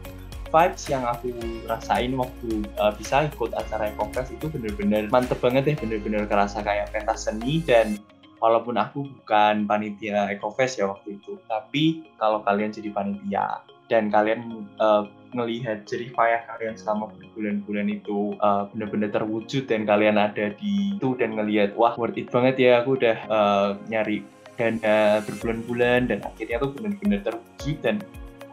vibes 0.47 0.87
yang 0.87 1.03
aku 1.03 1.31
rasain 1.67 2.15
waktu 2.15 2.65
uh, 2.81 2.89
bisa 2.97 3.29
ikut 3.29 3.53
acara 3.53 3.93
Ecofest 3.93 4.33
itu 4.33 4.49
bener-bener 4.49 5.05
mantep 5.13 5.37
banget 5.37 5.69
ya 5.69 5.75
bener-bener 5.77 6.25
kerasa 6.25 6.65
kayak 6.65 6.89
pentas 6.91 7.29
seni 7.29 7.61
dan 7.61 8.01
walaupun 8.37 8.75
aku 8.77 9.07
bukan 9.21 9.65
panitia 9.65 10.29
Ecofest 10.33 10.81
ya 10.81 10.89
waktu 10.89 11.17
itu 11.17 11.41
tapi 11.49 12.05
kalau 12.21 12.41
kalian 12.45 12.69
jadi 12.69 12.89
panitia 12.93 13.61
dan 13.87 14.11
kalian 14.11 14.67
uh, 14.83 15.07
ngelihat 15.31 15.83
jerih 15.87 16.11
payah 16.15 16.43
kalian 16.55 16.75
selama 16.75 17.11
berbulan-bulan 17.15 17.87
itu 17.91 18.35
uh, 18.39 18.67
benar-benar 18.71 19.11
terwujud 19.11 19.67
dan 19.67 19.83
kalian 19.83 20.15
ada 20.15 20.51
di 20.55 20.95
itu 20.95 21.15
dan 21.19 21.35
ngelihat 21.35 21.75
wah 21.75 21.95
worth 21.99 22.15
it 22.15 22.31
banget 22.31 22.55
ya 22.59 22.71
aku 22.83 22.99
udah 22.99 23.17
uh, 23.27 23.69
nyari 23.91 24.23
dana 24.57 25.21
berbulan-bulan 25.23 26.09
dan 26.09 26.19
akhirnya 26.25 26.57
tuh 26.59 26.71
benar-benar 26.73 27.19
terwujud 27.23 27.77
dan 27.85 27.95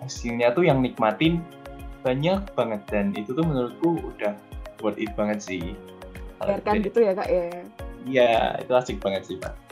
hasilnya 0.05 0.53
tuh 0.53 0.69
yang 0.69 0.85
nikmatin 0.85 1.41
banyak 2.05 2.45
banget 2.53 2.83
dan 2.93 3.17
itu 3.17 3.33
tuh 3.33 3.43
menurutku 3.43 3.97
udah 3.97 4.37
worth 4.85 5.01
it 5.01 5.09
banget 5.17 5.41
sih. 5.41 5.73
Biarkan 6.45 6.85
gitu 6.85 7.01
ya 7.01 7.13
kak 7.17 7.29
ya. 7.33 7.45
Iya 8.05 8.33
itu 8.61 8.73
asik 8.77 9.01
banget 9.01 9.25
sih 9.25 9.37
pak. 9.41 9.64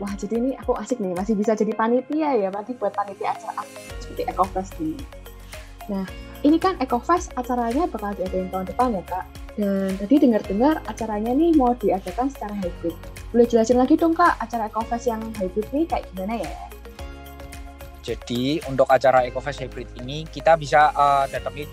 Wah 0.00 0.16
jadi 0.16 0.40
ini 0.40 0.50
aku 0.56 0.72
asik 0.80 0.96
nih 0.96 1.12
masih 1.12 1.36
bisa 1.36 1.52
jadi 1.52 1.76
panitia 1.76 2.32
ya 2.32 2.48
berarti 2.48 2.72
buat 2.80 2.96
panitia 2.96 3.36
acara 3.36 3.62
seperti 4.00 4.24
Ecofest 4.24 4.72
ini. 4.80 4.96
Nah, 5.92 6.08
ini 6.40 6.56
kan 6.56 6.78
EcoFest 6.80 7.36
acaranya 7.36 7.84
bakal 7.90 8.16
diadain 8.16 8.48
tahun 8.48 8.66
depan 8.72 8.88
ya 8.96 9.02
kak. 9.04 9.24
Dan 9.60 9.92
tadi 10.00 10.16
dengar-dengar 10.22 10.80
acaranya 10.88 11.36
nih 11.36 11.52
mau 11.52 11.76
diadakan 11.76 12.32
secara 12.32 12.56
hybrid. 12.64 12.96
Boleh 13.34 13.46
jelasin 13.50 13.76
lagi 13.76 13.98
dong 14.00 14.16
kak, 14.16 14.40
acara 14.40 14.72
EcoFest 14.72 15.10
yang 15.10 15.20
hybrid 15.36 15.68
nih 15.74 15.84
kayak 15.84 16.08
gimana 16.14 16.40
ya? 16.40 16.52
Jadi 18.00 18.64
untuk 18.64 18.88
acara 18.88 19.28
EcoFest 19.28 19.68
hybrid 19.68 19.88
ini 20.00 20.24
kita 20.24 20.56
bisa 20.56 20.88
uh, 20.96 21.28
datangi 21.28 21.68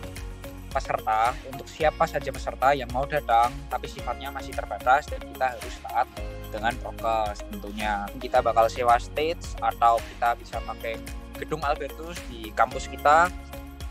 peserta 0.70 1.34
untuk 1.50 1.66
siapa 1.66 2.04
saja 2.06 2.30
peserta 2.30 2.76
yang 2.76 2.90
mau 2.92 3.08
datang 3.08 3.50
tapi 3.72 3.88
sifatnya 3.88 4.30
masih 4.30 4.54
terbatas 4.54 5.08
dan 5.08 5.22
kita 5.24 5.46
harus 5.56 5.76
taat 5.84 6.08
dengan 6.52 6.74
prokes 6.80 7.44
tentunya. 7.52 8.08
Kita 8.20 8.40
bakal 8.40 8.72
sewa 8.72 8.96
stage 9.00 9.44
atau 9.60 10.00
kita 10.00 10.36
bisa 10.40 10.58
pakai 10.64 10.96
gedung 11.38 11.62
Albertus 11.64 12.18
di 12.32 12.50
kampus 12.56 12.88
kita. 12.88 13.28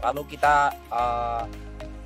Lalu 0.05 0.37
kita 0.37 0.73
uh, 0.93 1.45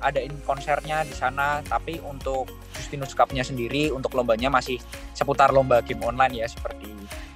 adain 0.01 0.33
konsernya 0.43 1.05
di 1.05 1.13
sana 1.13 1.61
tapi 1.61 2.01
untuk 2.01 2.49
Justinus 2.73 3.13
Cup-nya 3.13 3.45
sendiri 3.45 3.93
untuk 3.93 4.17
lombanya 4.17 4.49
masih 4.49 4.81
seputar 5.13 5.53
lomba 5.53 5.85
game 5.85 6.01
online 6.01 6.41
ya 6.41 6.47
seperti 6.49 6.89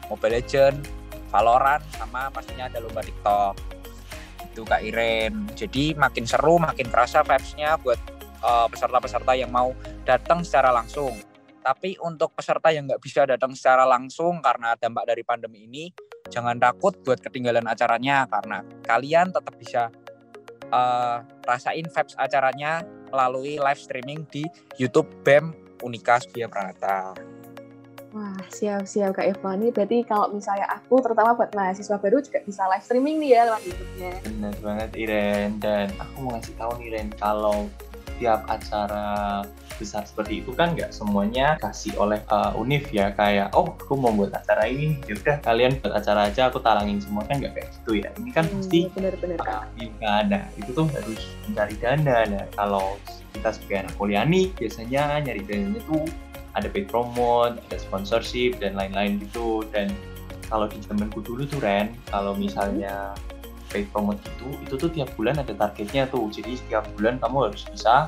Mobile 0.09 0.41
Legend, 0.41 0.81
Valorant 1.29 1.85
sama 1.93 2.33
pastinya 2.33 2.65
ada 2.65 2.81
lomba 2.81 3.05
TikTok 3.05 3.74
itu 4.55 4.63
Kak 4.63 4.79
Iren 4.79 5.51
jadi 5.51 5.91
makin 5.99 6.23
seru 6.23 6.55
makin 6.55 6.87
kerasa 6.87 7.27
vibes-nya 7.27 7.75
buat 7.83 7.99
uh, 8.39 8.71
peserta-peserta 8.71 9.35
yang 9.35 9.51
mau 9.51 9.75
datang 10.07 10.47
secara 10.47 10.71
langsung 10.71 11.11
tapi 11.59 11.99
untuk 11.99 12.31
peserta 12.31 12.71
yang 12.71 12.87
nggak 12.87 13.03
bisa 13.03 13.27
datang 13.27 13.51
secara 13.51 13.83
langsung 13.83 14.39
karena 14.39 14.79
dampak 14.79 15.03
dari 15.03 15.27
pandemi 15.27 15.67
ini 15.67 15.91
jangan 16.31 16.55
takut 16.55 16.95
buat 17.03 17.19
ketinggalan 17.19 17.67
acaranya 17.67 18.23
karena 18.31 18.63
kalian 18.85 19.35
tetap 19.35 19.53
bisa 19.59 19.91
uh, 20.71 21.19
rasain 21.43 21.85
vibes 21.89 22.15
acaranya 22.15 22.85
melalui 23.09 23.57
live 23.57 23.81
streaming 23.81 24.23
di 24.29 24.45
YouTube 24.77 25.09
BEM 25.25 25.53
Unika 25.85 26.17
Via 26.33 26.49
Pranata. 26.49 27.13
Wah, 28.15 28.31
siap-siap 28.47 29.11
Kak 29.11 29.27
Eva. 29.27 29.59
Ini 29.59 29.75
berarti 29.75 30.07
kalau 30.07 30.31
misalnya 30.31 30.71
aku, 30.71 31.03
terutama 31.03 31.35
buat 31.35 31.51
mahasiswa 31.51 31.99
baru 31.99 32.23
juga 32.23 32.39
bisa 32.47 32.63
live 32.71 32.85
streaming 32.87 33.19
nih 33.19 33.29
ya 33.35 33.41
lewat 33.51 33.61
YouTube-nya. 33.67 34.11
Benar 34.23 34.53
banget 34.63 34.89
Iren. 34.95 35.49
Dan 35.59 35.91
aku 35.99 36.23
mau 36.23 36.31
ngasih 36.39 36.55
tahu 36.55 36.71
nih 36.79 36.85
Iren, 36.95 37.07
kalau 37.19 37.67
tiap 38.15 38.47
acara 38.47 39.43
besar 39.75 40.07
seperti 40.07 40.39
itu 40.39 40.55
kan 40.55 40.71
nggak 40.71 40.95
semuanya 40.95 41.59
kasih 41.59 41.91
oleh 41.99 42.23
uh, 42.31 42.55
Unif 42.55 42.87
ya. 42.95 43.11
Kayak 43.11 43.51
oh 43.51 43.75
aku 43.75 43.99
mau 43.99 44.15
buat 44.15 44.31
acara 44.31 44.63
ini. 44.71 44.95
Ya 45.11 45.19
udah 45.19 45.35
kalian 45.43 45.75
buat 45.83 45.99
acara 45.99 46.31
aja 46.31 46.47
aku 46.47 46.63
talangin 46.63 47.03
semua. 47.03 47.27
Kan 47.27 47.43
nggak 47.43 47.51
kayak 47.51 47.67
gitu 47.83 47.99
ya. 47.99 48.15
Ini 48.15 48.31
kan 48.31 48.47
hmm, 48.47 48.63
pasti 48.63 48.79
benar-benar 48.95 49.43
uh, 49.43 49.67
ada 50.07 50.47
itu 50.55 50.71
tuh 50.71 50.87
harus 50.87 51.19
mencari 51.51 51.75
dana. 51.83 52.23
Nah 52.31 52.47
kalau 52.55 52.95
kita 53.35 53.51
sebagai 53.51 53.77
anak 53.83 53.93
kuliah 53.99 54.23
nih 54.23 54.55
biasanya 54.55 55.19
nyari 55.19 55.43
dananya 55.43 55.83
tuh 55.83 56.07
ada 56.55 56.67
paid 56.71 56.87
promote 56.87 57.59
ada 57.69 57.77
sponsorship 57.77 58.57
dan 58.63 58.75
lain-lain 58.79 59.21
gitu 59.21 59.67
dan 59.69 59.91
kalau 60.47 60.65
di 60.71 60.79
zamanku 60.81 61.21
dulu 61.21 61.43
tuh 61.45 61.59
Ren 61.61 61.91
kalau 62.09 62.33
misalnya 62.35 63.13
paid 63.69 63.91
promote 63.91 64.19
itu 64.23 64.47
itu 64.63 64.73
tuh 64.79 64.89
tiap 64.91 65.11
bulan 65.19 65.37
ada 65.37 65.51
targetnya 65.51 66.07
tuh 66.07 66.31
jadi 66.31 66.55
setiap 66.55 66.87
bulan 66.95 67.19
kamu 67.19 67.51
harus 67.51 67.63
bisa 67.67 68.07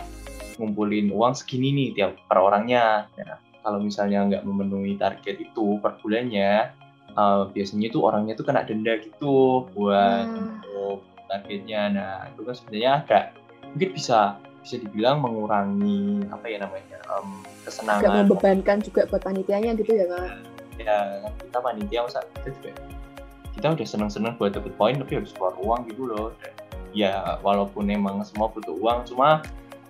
ngumpulin 0.57 1.13
uang 1.13 1.33
segini 1.37 1.71
nih 1.73 1.89
tiap 1.93 2.11
per 2.25 2.37
orangnya. 2.41 3.07
Ya, 3.15 3.37
kalau 3.61 3.79
misalnya 3.81 4.25
nggak 4.27 4.43
memenuhi 4.43 4.97
target 4.97 5.37
itu 5.37 5.77
per 5.79 6.01
bulannya, 6.01 6.73
uh, 7.13 7.47
biasanya 7.53 7.87
tuh 7.93 8.01
orangnya 8.09 8.33
tuh 8.35 8.45
kena 8.45 8.65
denda 8.65 8.97
gitu 8.99 9.69
buat 9.71 10.25
hmm. 10.27 10.41
untuk 10.41 10.97
targetnya. 11.29 11.81
Nah 11.93 12.13
itu 12.33 12.41
kan 12.43 12.55
sebenarnya 12.57 12.91
agak 13.05 13.23
mungkin 13.73 13.89
bisa 13.93 14.19
bisa 14.61 14.75
dibilang 14.81 15.23
mengurangi 15.23 16.25
apa 16.29 16.45
ya 16.47 16.57
namanya 16.63 16.97
um, 17.13 17.43
kesenangan. 17.63 18.03
Gak 18.03 18.15
membebankan 18.25 18.77
juga 18.83 19.01
buat 19.07 19.21
panitianya 19.23 19.71
gitu 19.79 19.91
ya 19.95 20.05
kan? 20.09 20.43
Ya 20.77 20.97
kita 21.41 21.57
panitia 21.61 21.99
masa 22.05 22.19
kita 22.41 22.49
juga 22.57 22.71
kita 23.57 23.67
udah 23.73 23.87
seneng-seneng 23.89 24.33
buat 24.37 24.53
dapet 24.53 24.73
poin 24.77 24.93
tapi 25.01 25.17
harus 25.17 25.33
keluar 25.33 25.57
uang 25.57 25.89
gitu 25.89 26.03
loh. 26.05 26.29
Ya 26.93 27.37
walaupun 27.41 27.89
emang 27.89 28.21
semua 28.25 28.49
butuh 28.49 28.73
uang 28.77 29.09
cuma 29.09 29.41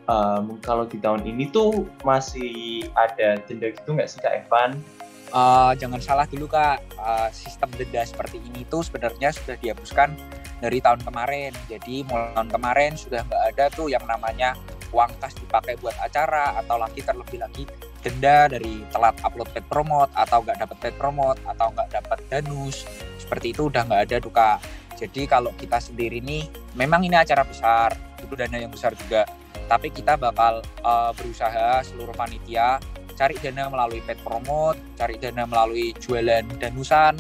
um, 0.07 0.55
kalau 0.63 0.87
di 0.87 0.97
tahun 0.99 1.23
ini 1.27 1.51
tuh 1.51 1.85
masih 2.01 2.87
ada 2.95 3.39
denda 3.43 3.71
gitu 3.71 3.89
nggak 3.91 4.07
sih 4.07 4.19
Kak 4.23 4.47
Evan? 4.47 4.79
Uh, 5.27 5.75
jangan 5.75 5.99
salah 5.99 6.23
dulu 6.23 6.47
Kak, 6.47 6.79
uh, 6.95 7.27
sistem 7.35 7.67
denda 7.75 7.99
seperti 8.07 8.39
ini 8.39 8.63
tuh 8.71 8.79
sebenarnya 8.79 9.35
sudah 9.35 9.59
dihapuskan 9.59 10.15
dari 10.63 10.81
tahun 10.81 11.01
kemarin. 11.05 11.51
Jadi 11.69 12.05
mulai 12.05 12.33
tahun 12.33 12.49
kemarin 12.49 12.91
sudah 12.97 13.21
nggak 13.25 13.43
ada 13.53 13.65
tuh 13.73 13.87
yang 13.89 14.03
namanya 14.05 14.57
uang 14.95 15.11
kas 15.19 15.35
dipakai 15.35 15.75
buat 15.83 15.93
acara 15.99 16.57
atau 16.63 16.79
lagi 16.79 17.03
terlebih 17.03 17.43
lagi 17.43 17.63
denda 17.99 18.47
dari 18.47 18.87
telat 18.93 19.19
upload 19.25 19.51
paid 19.51 19.67
promote 19.67 20.07
atau 20.15 20.39
nggak 20.39 20.63
dapat 20.63 20.77
paid 20.79 20.95
promote 20.95 21.39
atau 21.43 21.67
nggak 21.75 21.89
dapat 21.91 22.19
danus 22.31 22.87
seperti 23.19 23.51
itu 23.51 23.67
udah 23.67 23.83
nggak 23.83 24.01
ada 24.07 24.17
duka. 24.23 24.51
Jadi 24.97 25.29
kalau 25.29 25.53
kita 25.53 25.77
sendiri 25.77 26.17
nih, 26.25 26.49
memang 26.73 27.05
ini 27.05 27.13
acara 27.13 27.45
besar, 27.45 27.93
itu 28.17 28.33
dana 28.33 28.57
yang 28.57 28.73
besar 28.73 28.97
juga 28.97 29.29
tapi 29.67 29.91
kita 29.91 30.15
bakal 30.15 30.63
uh, 30.81 31.11
berusaha 31.11 31.83
seluruh 31.83 32.15
panitia 32.15 32.79
cari 33.17 33.33
dana 33.41 33.65
melalui 33.67 33.99
paid 34.05 34.21
promote, 34.21 34.77
cari 34.93 35.17
dana 35.17 35.43
melalui 35.49 35.89
jualan 35.97 36.45
danusan, 36.61 37.17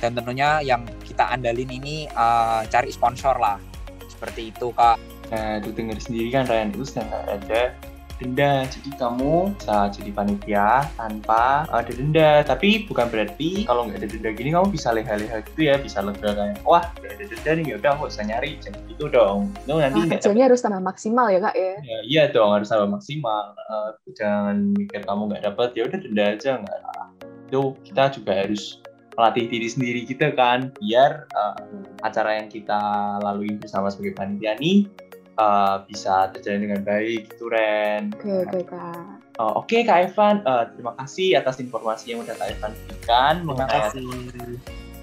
dan 0.00 0.16
tentunya 0.16 0.60
yang 0.62 0.84
kita 1.04 1.28
andalin 1.32 1.68
ini 1.70 2.10
uh, 2.12 2.64
cari 2.68 2.92
sponsor 2.92 3.36
lah. 3.38 3.56
Seperti 4.06 4.52
itu 4.54 4.72
kak. 4.72 4.96
Nah, 5.28 5.58
itu 5.58 5.74
dengar 5.74 5.98
sendiri 5.98 6.28
kan 6.32 6.46
Ryan, 6.46 6.70
itu 6.72 6.84
sedang 6.86 7.10
ada 7.26 7.74
denda 8.16 8.64
jadi 8.64 8.90
kamu 8.96 9.52
bisa 9.60 9.92
jadi 9.92 10.10
panitia 10.16 10.68
tanpa 10.96 11.68
ada 11.68 11.92
denda. 11.92 12.40
Tapi 12.48 12.88
bukan 12.88 13.12
berarti 13.12 13.68
kalau 13.68 13.84
nggak 13.84 14.00
ada 14.00 14.08
denda 14.08 14.30
gini 14.32 14.56
kamu 14.56 14.72
bisa 14.72 14.88
leha-leha 14.96 15.44
gitu 15.52 15.60
ya 15.68 15.76
bisa 15.76 16.00
lega 16.00 16.32
kayak 16.32 16.56
wah 16.64 16.80
nggak 16.96 17.12
ada 17.12 17.24
denda 17.28 17.50
nih 17.52 17.64
ya 17.68 17.74
udah 17.76 17.90
aku 17.92 18.08
bisa 18.08 18.22
nyari. 18.24 18.50
Jangan 18.64 18.80
gitu 18.88 19.04
dong. 19.12 19.52
No, 19.68 19.76
nanti 19.84 20.00
nah, 20.00 20.16
kerjanya 20.16 20.44
harus 20.48 20.60
tambah 20.64 20.80
maksimal 20.80 21.26
ya 21.28 21.38
kak 21.44 21.54
ya, 21.60 21.74
ya 21.84 21.98
iya 22.08 22.22
dong 22.32 22.50
harus 22.56 22.68
tambah 22.72 22.88
maksimal. 22.88 23.52
Uh, 23.68 23.90
jangan 24.16 24.72
mikir 24.72 25.04
kamu 25.04 25.22
nggak 25.28 25.42
dapat 25.52 25.68
ya 25.76 25.82
udah 25.84 25.98
denda 26.00 26.24
aja 26.32 26.50
nggak. 26.64 26.80
Itu 27.52 27.76
kita 27.84 28.16
juga 28.16 28.32
harus 28.32 28.80
melatih 29.16 29.48
diri 29.48 29.68
sendiri 29.68 30.00
kita 30.04 30.36
kan 30.36 30.70
biar 30.76 31.24
uh, 31.32 31.56
acara 32.04 32.38
yang 32.38 32.52
kita 32.52 32.78
lalui 33.24 33.56
bersama 33.56 33.88
sebagai 33.88 34.12
panitia 34.14 34.54
nih 34.60 34.84
uh, 35.40 35.84
bisa 35.88 36.32
terjalin 36.36 36.68
dengan 36.68 36.80
baik 36.84 37.32
gitu 37.32 37.48
Ren. 37.48 38.12
Oke 38.16 38.28
okay, 38.28 38.36
oke 38.44 38.50
okay, 38.52 38.62
kak. 38.68 39.26
Oh, 39.36 39.60
Oke 39.60 39.84
Kak 39.84 40.00
Evan, 40.00 40.40
uh, 40.48 40.64
terima 40.72 40.96
kasih 40.96 41.36
atas 41.36 41.60
informasi 41.60 42.16
yang 42.16 42.24
udah 42.24 42.32
Kak 42.40 42.56
Evan 42.56 42.72
berikan 42.88 43.34
Terima 43.44 43.48
mengenai 43.52 43.80
kasih. 43.84 44.08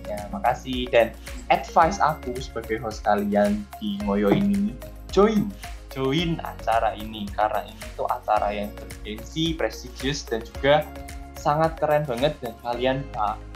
Ya, 0.10 0.20
makasih. 0.34 0.80
Dan 0.90 1.08
advice 1.54 2.02
aku 2.02 2.34
sebagai 2.42 2.82
host 2.82 3.06
kalian 3.06 3.62
di 3.78 4.02
Moyo 4.02 4.34
ini, 4.34 4.74
join. 5.14 5.54
Join 5.94 6.42
acara 6.42 6.98
ini. 6.98 7.30
Karena 7.30 7.62
ini 7.62 7.86
tuh 7.94 8.10
acara 8.10 8.50
yang 8.50 8.74
bergensi, 8.74 9.54
prestigious, 9.54 10.26
dan 10.26 10.42
juga 10.42 10.82
sangat 11.38 11.78
keren 11.78 12.02
banget. 12.10 12.34
Dan 12.42 12.58
kalian 12.66 13.06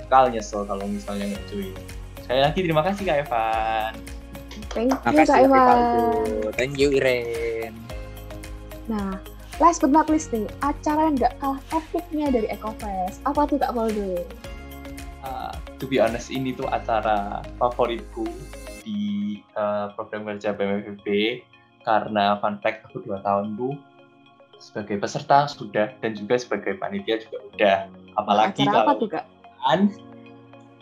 bakal 0.08 0.32
nyesel 0.32 0.64
kalau 0.64 0.88
misalnya 0.88 1.36
nggak 1.36 1.44
join. 1.52 1.76
Sekali 2.24 2.40
lagi 2.40 2.60
terima 2.64 2.82
kasih 2.88 3.04
Kak 3.04 3.18
Evan. 3.28 3.94
Thank 4.72 4.96
you, 4.96 5.00
Makasih 5.04 5.28
Kak 5.28 5.40
Evan. 5.44 5.52
Rivaldo. 5.52 6.08
Thank 6.56 6.74
you 6.80 6.88
Iren. 6.96 7.76
Nah, 8.88 9.20
last 9.60 9.84
but 9.84 9.92
not 9.92 10.08
least 10.08 10.32
nih, 10.32 10.48
acara 10.64 11.12
yang 11.12 11.20
nggak 11.20 11.36
kalah 11.44 11.60
epicnya 11.76 12.32
dari 12.32 12.48
EcoFest. 12.48 13.20
Apa 13.28 13.52
tuh 13.52 13.60
Kak 13.60 13.76
Valdo? 13.76 14.24
Uh, 15.28 15.52
to 15.76 15.84
be 15.92 16.00
honest, 16.00 16.32
ini 16.32 16.56
tuh 16.56 16.72
acara 16.72 17.44
favoritku 17.60 18.24
di 18.88 19.44
uh, 19.60 19.92
program 19.92 20.24
kerja 20.24 20.56
BMFB 20.56 21.08
karena 21.84 22.40
fun 22.40 22.64
fact 22.64 22.88
aku 22.88 23.04
dua 23.04 23.20
tahun 23.20 23.60
tuh 23.60 23.76
sebagai 24.58 25.04
peserta 25.04 25.52
sudah 25.52 25.92
dan 26.00 26.12
juga 26.16 26.40
sebagai 26.40 26.80
panitia 26.80 27.20
juga 27.20 27.38
udah 27.52 27.78
apalagi 28.16 28.64
acara 28.66 28.88
apa 28.88 28.92
kalau 28.96 29.02
tuh 29.04 29.10
Kak? 29.12 29.26
Kan 29.68 29.92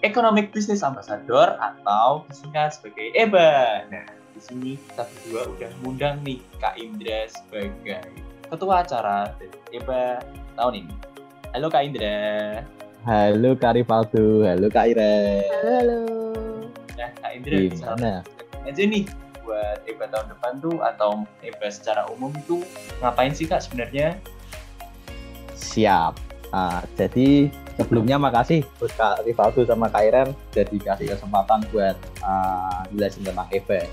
Economic 0.06 0.54
Business 0.54 0.86
Ambassador 0.86 1.58
atau 1.58 2.22
disingkat 2.30 2.78
sebagai 2.78 3.10
EBA. 3.18 3.90
Nah, 3.90 4.06
di 4.38 4.42
sini 4.42 4.72
kita 4.78 5.10
berdua 5.10 5.42
udah 5.58 5.72
ngundang 5.82 6.16
nih 6.22 6.38
Kak 6.62 6.78
Indra 6.78 7.26
sebagai 7.26 8.06
ketua 8.46 8.86
acara 8.86 9.34
dari 9.42 9.82
EBA 9.82 10.22
tahun 10.54 10.86
ini. 10.86 10.96
Halo 11.58 11.68
Kak 11.74 11.82
Indra. 11.82 12.62
Halo 13.10 13.58
Kak 13.58 13.74
Rivaldo, 13.74 14.46
halo 14.46 14.68
Kak 14.70 14.94
Ire. 14.94 15.42
Halo, 15.50 15.72
halo. 15.82 16.00
Nah, 16.94 17.10
Kak 17.18 17.32
Indra 17.34 17.58
bisa 17.66 17.98
Gimana? 17.98 18.22
aja 18.66 18.82
nih 18.82 19.06
buat 19.46 19.78
EBA 19.90 20.06
tahun 20.10 20.28
depan 20.38 20.54
tuh 20.62 20.78
atau 20.86 21.26
EBA 21.42 21.70
secara 21.74 22.06
umum 22.14 22.34
tuh 22.46 22.62
ngapain 23.02 23.34
sih 23.34 23.50
Kak 23.50 23.66
sebenarnya? 23.66 24.22
Siap. 25.58 26.14
Ah, 26.54 26.86
jadi 26.94 27.50
sebelumnya 27.76 28.18
makasih 28.20 28.64
buat 28.80 28.92
Kak 28.96 29.28
Rivaldo 29.28 29.68
sama 29.68 29.92
Kak 29.92 30.04
Iren 30.08 30.30
udah 30.32 30.66
dikasih 30.72 31.08
kesempatan 31.16 31.60
buat 31.72 31.96
ah, 32.24 32.84
jelasin 32.96 33.28
tentang 33.28 33.48
EBA. 33.52 33.84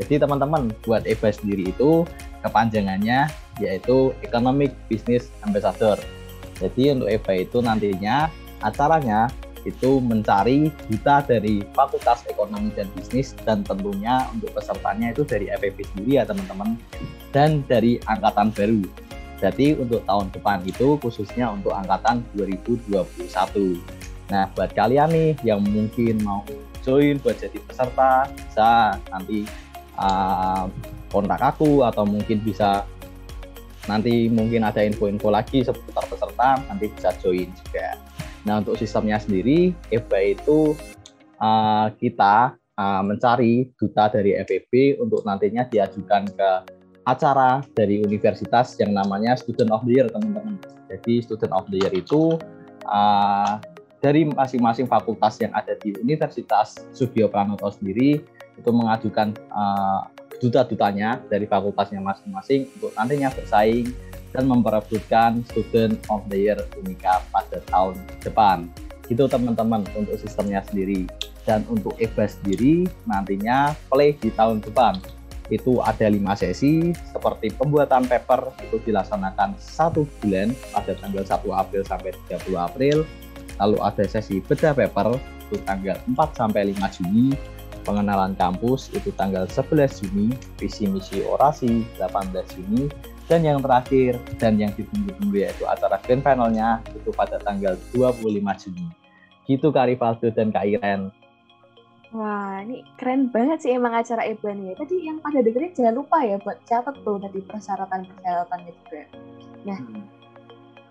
Jadi 0.00 0.14
teman-teman 0.22 0.72
buat 0.86 1.04
EBA 1.04 1.30
sendiri 1.36 1.70
itu 1.70 2.06
kepanjangannya 2.40 3.28
yaitu 3.60 4.16
Economic 4.24 4.72
Business 4.88 5.28
Ambassador. 5.44 6.00
Jadi 6.58 6.94
untuk 6.94 7.10
EBA 7.10 7.46
itu 7.46 7.58
nantinya 7.60 8.30
acaranya 8.62 9.28
itu 9.62 10.02
mencari 10.02 10.70
duta 10.90 11.22
dari 11.22 11.62
Fakultas 11.74 12.26
Ekonomi 12.26 12.74
dan 12.74 12.90
Bisnis 12.98 13.34
dan 13.46 13.62
tentunya 13.62 14.26
untuk 14.34 14.50
pesertanya 14.58 15.14
itu 15.14 15.22
dari 15.22 15.46
FEB 15.54 15.86
sendiri 15.94 16.18
ya 16.18 16.24
teman-teman 16.26 16.74
dan 17.30 17.62
dari 17.70 18.02
angkatan 18.10 18.50
baru. 18.50 18.82
Jadi 19.42 19.74
untuk 19.74 20.06
tahun 20.06 20.30
depan 20.30 20.62
itu 20.62 20.94
khususnya 21.02 21.50
untuk 21.50 21.74
angkatan 21.74 22.22
2021. 22.38 23.02
Nah 24.30 24.46
buat 24.54 24.70
kalian 24.70 25.10
nih 25.10 25.30
yang 25.42 25.66
mungkin 25.66 26.22
mau 26.22 26.46
join 26.86 27.18
buat 27.18 27.34
jadi 27.42 27.58
peserta 27.66 28.30
bisa 28.30 28.94
nanti 29.10 29.42
uh, 29.98 30.70
kontak 31.10 31.42
aku 31.42 31.82
atau 31.82 32.06
mungkin 32.06 32.38
bisa 32.46 32.86
nanti 33.90 34.30
mungkin 34.30 34.62
ada 34.62 34.86
info-info 34.86 35.26
lagi 35.34 35.66
seputar 35.66 36.06
peserta 36.06 36.62
nanti 36.70 36.86
bisa 36.94 37.10
join 37.18 37.50
juga. 37.66 37.98
Nah 38.46 38.62
untuk 38.62 38.78
sistemnya 38.78 39.18
sendiri 39.18 39.74
EBA 39.90 40.38
itu 40.38 40.78
uh, 41.42 41.90
kita 41.98 42.54
uh, 42.78 43.02
mencari 43.02 43.74
duta 43.74 44.06
dari 44.06 44.38
FEB 44.38 45.02
untuk 45.02 45.26
nantinya 45.26 45.66
diajukan 45.66 46.30
ke 46.30 46.50
acara 47.02 47.62
dari 47.74 48.02
universitas 48.02 48.78
yang 48.78 48.94
namanya 48.94 49.34
Student 49.34 49.74
of 49.74 49.82
the 49.82 49.98
Year 49.98 50.06
teman-teman. 50.06 50.58
Jadi 50.86 51.22
Student 51.26 51.52
of 51.54 51.66
the 51.70 51.78
Year 51.82 51.92
itu 51.94 52.38
uh, 52.86 53.58
dari 54.02 54.26
masing-masing 54.26 54.90
fakultas 54.90 55.38
yang 55.38 55.54
ada 55.54 55.78
di 55.78 55.94
Universitas 56.02 56.82
Sudio 56.90 57.30
Pranoto 57.30 57.70
sendiri 57.70 58.22
itu 58.58 58.70
mengajukan 58.70 59.34
uh, 59.54 60.06
duta-dutanya 60.42 61.22
dari 61.30 61.46
fakultasnya 61.46 62.02
masing-masing 62.02 62.66
untuk 62.78 62.90
nantinya 62.98 63.30
bersaing 63.30 63.94
dan 64.34 64.44
memperebutkan 64.50 65.46
Student 65.54 66.02
of 66.10 66.26
the 66.26 66.50
Year 66.50 66.58
Unika 66.82 67.22
pada 67.30 67.62
tahun 67.70 67.94
depan. 68.22 68.66
Itu 69.06 69.30
teman-teman 69.30 69.86
untuk 69.94 70.18
sistemnya 70.18 70.62
sendiri. 70.66 71.06
Dan 71.42 71.66
untuk 71.66 71.98
EBA 71.98 72.30
sendiri 72.30 72.86
nantinya 73.02 73.74
play 73.90 74.14
di 74.14 74.30
tahun 74.30 74.62
depan. 74.62 74.94
Itu 75.52 75.84
ada 75.84 76.08
lima 76.08 76.32
sesi 76.32 76.96
seperti 76.96 77.52
pembuatan 77.52 78.08
paper 78.08 78.56
itu 78.64 78.80
dilaksanakan 78.88 79.52
satu 79.60 80.08
bulan 80.24 80.56
pada 80.72 80.96
tanggal 80.96 81.20
1 81.28 81.44
April 81.52 81.82
sampai 81.84 82.16
30 82.32 82.56
April. 82.56 82.96
Lalu 83.60 83.76
ada 83.84 84.04
sesi 84.08 84.40
beda 84.40 84.72
paper 84.72 85.20
itu 85.20 85.60
tanggal 85.68 86.00
4 86.08 86.40
sampai 86.40 86.72
5 86.72 86.96
Juni 86.96 87.36
pengenalan 87.82 88.32
kampus 88.38 88.88
itu 88.94 89.10
tanggal 89.14 89.44
11 89.50 90.02
Juni, 90.02 90.32
visi 90.56 90.86
misi 90.86 91.20
orasi 91.26 91.82
18 91.98 92.54
Juni, 92.56 92.86
dan 93.26 93.42
yang 93.42 93.58
terakhir 93.62 94.18
dan 94.38 94.58
yang 94.58 94.70
ditunggu-tunggu 94.74 95.46
yaitu 95.46 95.66
acara 95.66 95.98
grand 96.02 96.22
finalnya 96.22 96.82
itu 96.94 97.10
pada 97.14 97.38
tanggal 97.42 97.74
25 97.94 98.62
Juni. 98.62 98.86
Gitu 99.46 99.68
Kak 99.74 99.90
Rivaldo 99.90 100.30
dan 100.30 100.54
Kak 100.54 100.64
Iren. 100.66 101.10
Wah, 102.12 102.60
ini 102.60 102.84
keren 103.00 103.32
banget 103.32 103.64
sih 103.64 103.72
emang 103.72 103.96
acara 103.96 104.28
EBA 104.28 104.52
nih. 104.52 104.76
Tadi 104.76 104.94
yang 105.00 105.24
pada 105.24 105.40
dengerin 105.40 105.72
jangan 105.72 105.94
lupa 105.96 106.20
ya 106.20 106.36
buat 106.44 106.60
catat 106.68 106.92
tuh 107.00 107.16
tadi 107.16 107.40
persyaratan-persyaratannya 107.40 108.72
juga. 108.84 109.02
Nah, 109.64 109.78
Hmm. 109.80 110.04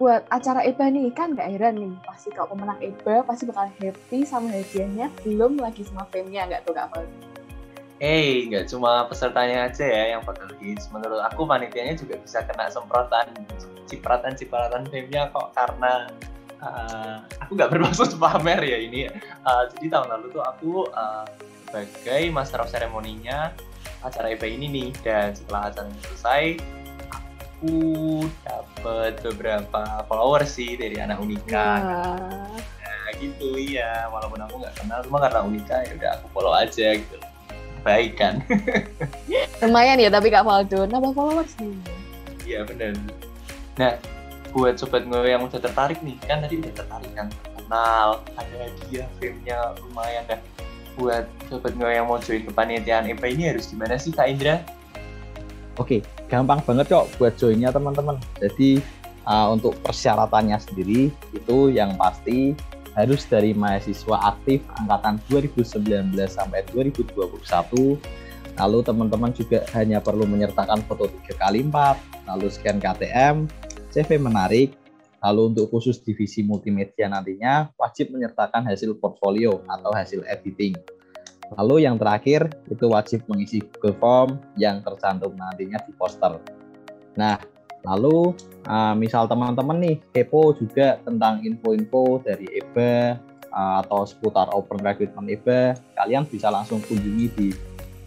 buat 0.02 0.26
acara 0.34 0.66
EBA 0.66 0.90
nih 0.90 1.14
kan 1.14 1.38
Kak 1.38 1.46
Iren 1.54 1.78
nih, 1.78 1.94
pasti 2.10 2.34
kalau 2.34 2.58
pemenang 2.58 2.82
EBA 2.82 3.22
pasti 3.22 3.46
bakal 3.46 3.70
happy 3.70 4.26
sama 4.26 4.50
hadiahnya, 4.50 5.14
belum 5.22 5.62
lagi 5.62 5.86
sama 5.86 6.10
fame-nya 6.10 6.50
nggak 6.50 6.66
tuh 6.66 6.74
Kak 6.74 6.90
Valdo? 6.90 7.14
Hey, 8.02 8.50
nggak 8.50 8.66
cuma 8.74 9.06
pesertanya 9.06 9.70
aja 9.70 9.86
ya 9.86 10.18
yang 10.18 10.26
bakal 10.26 10.50
hits. 10.58 10.90
Menurut 10.90 11.22
aku 11.22 11.46
panitianya 11.46 11.94
juga 11.94 12.18
bisa 12.18 12.42
kena 12.50 12.66
semprotan, 12.74 13.30
cipratan-cipratan 13.86 14.90
fame-nya 14.90 15.30
kok 15.30 15.54
karena 15.54 16.10
uh, 16.62 17.18
aku 17.42 17.52
nggak 17.58 17.70
bermaksud 17.70 18.16
pamer 18.22 18.62
ya 18.62 18.78
ini. 18.78 19.10
Uh, 19.44 19.68
jadi 19.76 19.98
tahun 19.98 20.08
lalu 20.18 20.26
tuh 20.32 20.44
aku 20.46 20.72
uh, 20.94 21.26
sebagai 21.68 22.30
master 22.30 22.62
of 22.62 22.70
ceremony-nya 22.70 23.52
acara 24.02 24.32
EBA 24.32 24.48
ini 24.56 24.68
nih. 24.70 24.90
Dan 25.02 25.34
setelah 25.34 25.70
acaranya 25.70 26.00
selesai 26.10 26.44
aku 27.12 27.76
dapat 28.42 29.22
beberapa 29.22 30.06
followers 30.10 30.50
sih 30.50 30.74
dari 30.74 30.98
anak 30.98 31.22
Unika. 31.22 31.70
Wah, 31.82 32.50
Nah, 32.82 33.10
gitu 33.18 33.58
iya. 33.58 34.08
Walaupun 34.10 34.40
aku 34.42 34.62
nggak 34.62 34.76
kenal 34.78 35.00
cuma 35.06 35.18
karena 35.20 35.40
Unika 35.42 35.78
ya 35.84 35.94
udah 35.98 36.10
aku 36.22 36.26
follow 36.32 36.54
aja 36.54 36.96
gitu. 36.98 37.18
Baik 37.82 38.14
kan? 38.18 38.46
Lumayan 39.66 39.98
ya 39.98 40.10
tapi 40.10 40.30
Kak 40.30 40.46
Valdo, 40.46 40.86
nambah 40.86 41.14
followers 41.14 41.54
nih. 41.58 41.74
iya 42.46 42.62
bener. 42.62 42.94
Nah 43.78 43.98
buat 44.52 44.76
sobat 44.78 45.08
gue 45.08 45.32
yang 45.32 45.44
udah 45.48 45.60
tertarik 45.60 46.00
nih 46.04 46.20
kan 46.28 46.44
tadi 46.44 46.60
udah 46.60 46.74
tertarik 46.76 47.12
kan 47.16 47.28
kenal 47.56 48.20
ada 48.36 48.56
hadiah 48.68 49.08
fame-nya 49.18 49.58
lumayan 49.88 50.24
dah 50.28 50.40
buat 51.00 51.26
sobat 51.48 51.74
gue 51.80 51.88
yang 51.88 52.08
mau 52.08 52.20
join 52.20 52.44
kepanitiaan 52.44 53.08
EPA 53.08 53.28
ini 53.32 53.44
harus 53.56 53.72
gimana 53.72 53.96
sih 53.96 54.12
Kak 54.12 54.28
Indra? 54.28 54.60
Oke, 55.80 56.04
gampang 56.28 56.60
banget 56.68 56.92
kok 56.92 57.08
buat 57.16 57.34
joinnya 57.40 57.72
teman-teman. 57.72 58.20
Jadi 58.44 58.84
uh, 59.24 59.56
untuk 59.56 59.80
persyaratannya 59.82 60.60
sendiri 60.60 61.08
itu 61.32 61.58
yang 61.72 61.96
pasti 61.96 62.52
harus 62.92 63.24
dari 63.24 63.56
mahasiswa 63.56 64.36
aktif 64.36 64.60
angkatan 64.84 65.24
2019 65.32 66.12
sampai 66.28 66.68
2021. 66.76 67.96
Lalu 68.60 68.80
teman-teman 68.84 69.32
juga 69.32 69.64
hanya 69.80 70.04
perlu 70.04 70.28
menyertakan 70.28 70.84
foto 70.84 71.08
3 71.08 71.40
kali 71.40 71.64
4, 71.72 72.28
lalu 72.28 72.48
scan 72.52 72.78
KTM, 72.84 73.48
CV 73.92 74.18
menarik, 74.18 74.74
lalu 75.22 75.54
untuk 75.54 75.70
khusus 75.70 76.00
divisi 76.02 76.42
multimedia 76.42 77.12
nantinya 77.12 77.70
wajib 77.76 78.16
menyertakan 78.16 78.66
hasil 78.66 78.98
portfolio 78.98 79.62
atau 79.68 79.92
hasil 79.94 80.24
editing. 80.26 80.74
Lalu 81.60 81.84
yang 81.84 82.00
terakhir 82.00 82.48
itu 82.72 82.88
wajib 82.88 83.28
mengisi 83.28 83.60
Google 83.60 83.98
Form 84.00 84.30
yang 84.56 84.80
tercantum 84.80 85.36
nantinya 85.36 85.84
di 85.84 85.92
poster. 86.00 86.40
Nah, 87.20 87.36
lalu 87.84 88.32
uh, 88.72 88.96
misal 88.96 89.28
teman-teman 89.28 89.84
nih 89.84 89.96
kepo 90.16 90.56
juga 90.56 91.04
tentang 91.04 91.44
info-info 91.44 92.24
dari 92.24 92.48
EBA 92.48 93.20
uh, 93.52 93.84
atau 93.84 94.08
seputar 94.08 94.48
open 94.56 94.80
recruitment 94.80 95.28
EBA, 95.28 95.76
kalian 96.00 96.24
bisa 96.24 96.48
langsung 96.48 96.80
kunjungi 96.88 97.28
di 97.36 97.48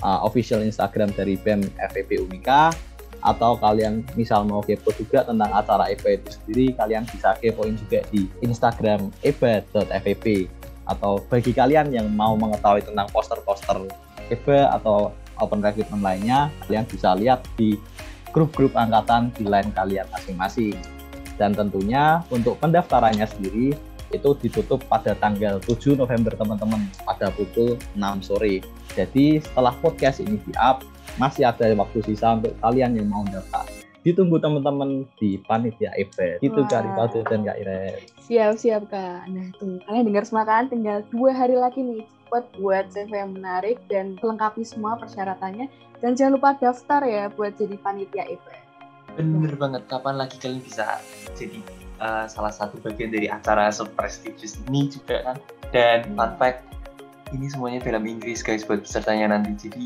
uh, 0.00 0.24
official 0.24 0.64
Instagram 0.64 1.12
dari 1.12 1.36
BEM 1.36 1.68
FEB 1.92 2.24
Unika 2.24 2.72
atau 3.24 3.56
kalian 3.56 4.04
misal 4.20 4.44
mau 4.44 4.60
kepo 4.60 4.92
juga 4.92 5.24
tentang 5.24 5.48
acara 5.48 5.88
EBA 5.88 6.20
itu 6.20 6.28
sendiri 6.36 6.66
kalian 6.76 7.08
bisa 7.08 7.32
kepoin 7.40 7.72
juga 7.80 8.04
di 8.12 8.28
Instagram 8.44 9.08
eba.feb 9.24 10.52
atau 10.84 11.24
bagi 11.32 11.56
kalian 11.56 11.88
yang 11.88 12.12
mau 12.12 12.36
mengetahui 12.36 12.84
tentang 12.84 13.08
poster-poster 13.08 13.88
EBA 14.28 14.68
atau 14.76 15.16
open 15.40 15.64
recruitment 15.64 16.04
lainnya 16.04 16.52
kalian 16.68 16.84
bisa 16.84 17.16
lihat 17.16 17.40
di 17.56 17.80
grup-grup 18.36 18.76
angkatan 18.76 19.32
di 19.38 19.48
line 19.48 19.70
kalian 19.72 20.04
masing-masing. 20.10 20.76
Dan 21.38 21.54
tentunya 21.54 22.22
untuk 22.30 22.58
pendaftarannya 22.58 23.26
sendiri 23.26 23.74
itu 24.14 24.30
ditutup 24.38 24.78
pada 24.86 25.18
tanggal 25.18 25.58
7 25.58 25.98
November 25.98 26.34
teman-teman 26.38 26.86
pada 27.02 27.34
pukul 27.34 27.74
6 27.98 28.26
sore. 28.26 28.62
Jadi 28.94 29.42
setelah 29.42 29.74
podcast 29.82 30.22
ini 30.22 30.38
di-up 30.46 30.86
masih 31.16 31.46
ada 31.46 31.70
waktu 31.78 31.98
sisa 32.02 32.36
untuk 32.36 32.54
kalian 32.60 32.98
yang 32.98 33.08
mau 33.08 33.22
daftar. 33.28 33.66
Ditunggu 34.04 34.36
teman-teman 34.36 35.08
di 35.16 35.40
panitia 35.48 35.88
event. 35.96 36.36
Itu 36.44 36.68
Kak 36.68 36.84
Rifat 36.84 37.24
dan 37.24 37.40
Kak 37.40 37.56
Iren. 37.56 37.96
Siap, 38.20 38.52
siap 38.60 38.82
Kak. 38.92 39.24
Nah 39.32 39.48
tuh, 39.56 39.80
kalian 39.88 40.12
dengar 40.12 40.28
semua 40.28 40.44
kan? 40.44 40.68
Tinggal 40.68 41.00
dua 41.08 41.32
hari 41.32 41.56
lagi 41.56 41.80
nih. 41.80 42.04
Cepat 42.24 42.44
buat 42.58 42.84
CV 42.92 43.12
yang 43.14 43.32
menarik 43.32 43.80
dan 43.88 44.20
lengkapi 44.20 44.60
semua 44.66 45.00
persyaratannya. 45.00 45.72
Dan 46.04 46.18
jangan 46.20 46.36
lupa 46.36 46.52
daftar 46.60 47.00
ya 47.06 47.32
buat 47.32 47.56
jadi 47.56 47.80
panitia 47.80 48.28
event. 48.28 48.62
Bener 49.16 49.56
banget. 49.56 49.88
Kapan 49.88 50.20
lagi 50.20 50.36
kalian 50.36 50.60
bisa 50.60 51.00
jadi 51.32 51.64
uh, 52.02 52.26
salah 52.28 52.52
satu 52.52 52.76
bagian 52.84 53.08
dari 53.08 53.30
acara 53.30 53.72
seprestigious 53.72 54.60
ini 54.68 54.92
juga 54.92 55.32
kan? 55.32 55.36
Dan 55.72 56.12
fun 56.12 56.36
fact, 56.36 56.60
ini 57.32 57.48
semuanya 57.48 57.80
dalam 57.80 58.04
Inggris 58.04 58.44
guys 58.44 58.66
buat 58.66 58.84
pesertanya 58.84 59.32
nanti. 59.32 59.70
Jadi 59.70 59.84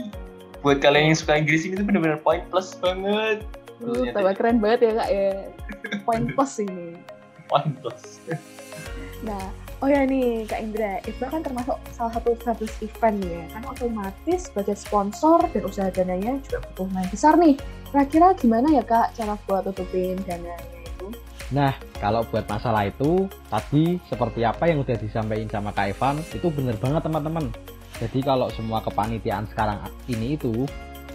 buat 0.63 0.79
kalian 0.83 1.15
yang 1.15 1.19
suka 1.19 1.39
Inggris 1.39 1.63
ini 1.67 1.79
tuh 1.79 1.87
bener-bener 1.87 2.19
point 2.23 2.43
plus 2.51 2.75
banget. 2.79 3.47
Uh, 3.79 4.11
tambah 4.11 4.35
keren 4.35 4.59
banget 4.59 4.91
ya 4.91 4.93
kak 4.99 5.09
ya. 5.11 5.31
Point 6.03 6.27
plus 6.35 6.53
ini. 6.59 6.99
Point 7.47 7.73
plus. 7.79 8.19
Nah, 9.23 9.51
oh 9.83 9.89
ya 9.91 10.07
nih 10.07 10.47
Kak 10.47 10.61
Indra, 10.63 11.03
itu 11.07 11.23
kan 11.23 11.43
termasuk 11.43 11.75
salah 11.95 12.13
satu 12.15 12.35
fabulous 12.43 12.75
event 12.83 13.19
ya. 13.23 13.43
Kan 13.55 13.63
otomatis 13.67 14.51
budget 14.55 14.79
sponsor 14.79 15.43
dan 15.51 15.63
usaha 15.67 15.91
dananya 15.91 16.39
juga 16.47 16.63
butuh 16.71 16.87
main 16.95 17.09
besar 17.11 17.35
nih. 17.39 17.55
Kira-kira 17.91 18.35
gimana 18.35 18.69
ya 18.75 18.83
Kak 18.83 19.15
cara 19.15 19.35
buat 19.47 19.67
tutupin 19.67 20.19
dananya 20.27 20.59
itu? 20.83 21.07
Nah, 21.49 21.73
kalau 21.97 22.27
buat 22.29 22.45
masalah 22.45 22.91
itu, 22.91 23.25
tadi 23.49 23.97
seperti 24.11 24.45
apa 24.45 24.69
yang 24.69 24.85
udah 24.85 24.99
disampaikan 25.01 25.49
sama 25.49 25.71
Kak 25.73 25.97
Evan, 25.97 26.21
itu 26.21 26.47
bener 26.53 26.77
banget 26.77 27.03
teman-teman 27.07 27.49
jadi 27.99 28.19
kalau 28.23 28.47
semua 28.55 28.79
kepanitiaan 28.79 29.51
sekarang 29.51 29.83
ini 30.07 30.39
itu 30.39 30.67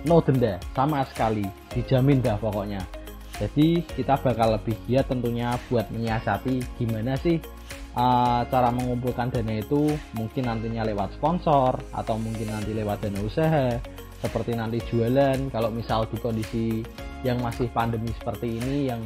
no 0.04 0.20
denda 0.20 0.60
sama 0.76 1.08
sekali, 1.08 1.48
dijamin 1.72 2.20
dah 2.20 2.36
pokoknya. 2.36 2.84
Jadi 3.40 3.82
kita 3.98 4.20
bakal 4.22 4.60
lebih 4.60 4.78
giat 4.86 5.10
tentunya 5.10 5.58
buat 5.72 5.90
menyiasati 5.90 6.78
gimana 6.78 7.18
sih 7.18 7.42
uh, 7.98 8.46
cara 8.46 8.70
mengumpulkan 8.70 9.34
dana 9.34 9.58
itu. 9.58 9.96
Mungkin 10.14 10.46
nantinya 10.46 10.86
lewat 10.86 11.18
sponsor 11.18 11.82
atau 11.96 12.16
mungkin 12.20 12.52
nanti 12.54 12.76
lewat 12.76 13.02
dana 13.02 13.20
usaha. 13.24 13.68
Seperti 14.22 14.56
nanti 14.56 14.80
jualan. 14.88 15.52
Kalau 15.52 15.74
misal 15.74 16.08
di 16.08 16.16
kondisi 16.22 16.86
yang 17.26 17.42
masih 17.42 17.72
pandemi 17.74 18.12
seperti 18.16 18.60
ini 18.60 18.92
yang 18.92 19.02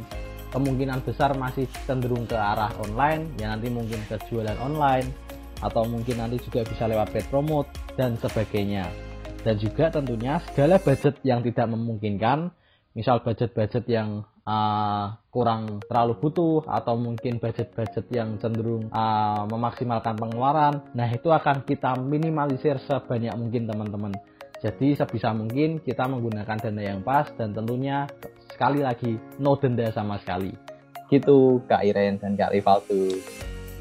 kemungkinan 0.50 1.04
besar 1.04 1.36
masih 1.36 1.68
cenderung 1.84 2.24
ke 2.24 2.34
arah 2.34 2.72
online 2.80 3.36
ya 3.36 3.52
nanti 3.52 3.68
mungkin 3.68 4.00
ke 4.08 4.16
jualan 4.32 4.56
online 4.56 5.27
atau 5.60 5.86
mungkin 5.86 6.20
nanti 6.20 6.38
juga 6.42 6.62
bisa 6.66 6.86
lewat 6.86 7.10
paid 7.10 7.26
promote 7.28 7.68
dan 7.98 8.14
sebagainya. 8.18 8.86
Dan 9.42 9.54
juga 9.56 9.88
tentunya 9.88 10.42
segala 10.50 10.82
budget 10.82 11.22
yang 11.22 11.40
tidak 11.46 11.66
memungkinkan, 11.70 12.50
misal 12.92 13.22
budget-budget 13.22 13.86
yang 13.86 14.26
uh, 14.42 15.14
kurang 15.30 15.78
terlalu 15.86 16.18
butuh 16.18 16.66
atau 16.66 16.98
mungkin 16.98 17.38
budget-budget 17.38 18.10
yang 18.10 18.40
cenderung 18.42 18.90
uh, 18.90 19.46
memaksimalkan 19.46 20.18
pengeluaran, 20.18 20.82
nah 20.96 21.06
itu 21.06 21.30
akan 21.30 21.62
kita 21.62 21.94
minimalisir 22.00 22.80
sebanyak 22.82 23.32
mungkin 23.38 23.70
teman-teman. 23.70 24.12
Jadi 24.58 24.98
sebisa 24.98 25.30
mungkin 25.30 25.78
kita 25.78 26.10
menggunakan 26.10 26.58
dana 26.58 26.82
yang 26.82 27.00
pas 27.06 27.30
dan 27.38 27.54
tentunya 27.54 28.10
sekali 28.50 28.82
lagi 28.82 29.14
no 29.38 29.54
denda 29.54 29.86
sama 29.94 30.18
sekali. 30.18 30.50
Gitu 31.06 31.62
Kak 31.70 31.86
Iren 31.86 32.18
dan 32.18 32.34
Kak 32.34 32.50
Rivaldo. 32.50 33.22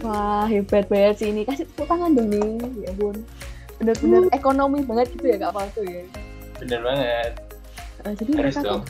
Wah 0.06 0.46
hebat 0.46 0.86
banget 0.92 1.16
sih 1.24 1.28
ini. 1.34 1.42
Kasih 1.48 1.66
tepuk 1.66 1.90
tangan 1.90 2.14
dong 2.14 2.30
nih 2.30 2.86
ya 2.86 2.92
bun 2.98 3.18
bener-bener 3.78 4.26
uh. 4.28 4.34
ekonomi 4.34 4.82
banget 4.82 5.14
gitu 5.14 5.26
ya 5.30 5.38
kak 5.38 5.52
Faldo 5.54 5.82
ya. 5.86 6.04
Bener 6.58 6.80
banget. 6.82 7.32
Uh, 8.06 8.14
jadi 8.18 8.32
Harus 8.34 8.56
mereka 8.58 8.60
tuh 8.66 8.82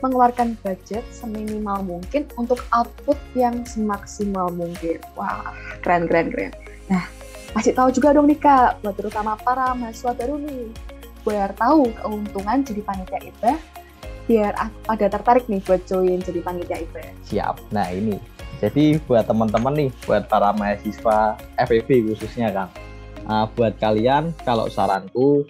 mengeluarkan 0.00 0.48
budget 0.64 1.04
seminimal 1.12 1.84
mungkin 1.84 2.24
untuk 2.40 2.64
output 2.72 3.16
yang 3.36 3.64
semaksimal 3.64 4.48
mungkin. 4.52 5.00
Wah 5.16 5.52
keren 5.84 6.08
keren 6.08 6.32
keren. 6.32 6.52
Nah 6.88 7.04
kasih 7.56 7.74
tahu 7.74 7.90
juga 7.90 8.14
dong 8.14 8.28
nih 8.28 8.38
kak 8.40 8.80
buat 8.84 8.96
terutama 8.96 9.36
para 9.40 9.72
mahasiswa 9.76 10.12
baru 10.12 10.36
nih. 10.40 10.68
Biar 11.20 11.52
tahu 11.56 11.92
keuntungan 12.00 12.64
jadi 12.64 12.80
panitia 12.80 13.20
IPA 13.20 13.52
biar 14.30 14.54
ada 14.86 15.06
tertarik 15.10 15.50
nih 15.50 15.58
buat 15.66 15.82
join 15.90 16.22
jadi 16.22 16.40
panitia 16.44 16.78
IPA 16.80 17.02
siap. 17.26 17.56
Nah 17.74 17.88
ini 17.90 18.14
jadi 18.60 19.00
buat 19.08 19.24
teman-teman 19.24 19.72
nih, 19.72 19.90
buat 20.04 20.28
para 20.28 20.52
mahasiswa 20.52 21.40
FEB 21.56 22.12
khususnya 22.12 22.52
kan, 22.52 22.68
uh, 23.24 23.48
buat 23.56 23.80
kalian 23.80 24.36
kalau 24.44 24.68
saranku 24.68 25.48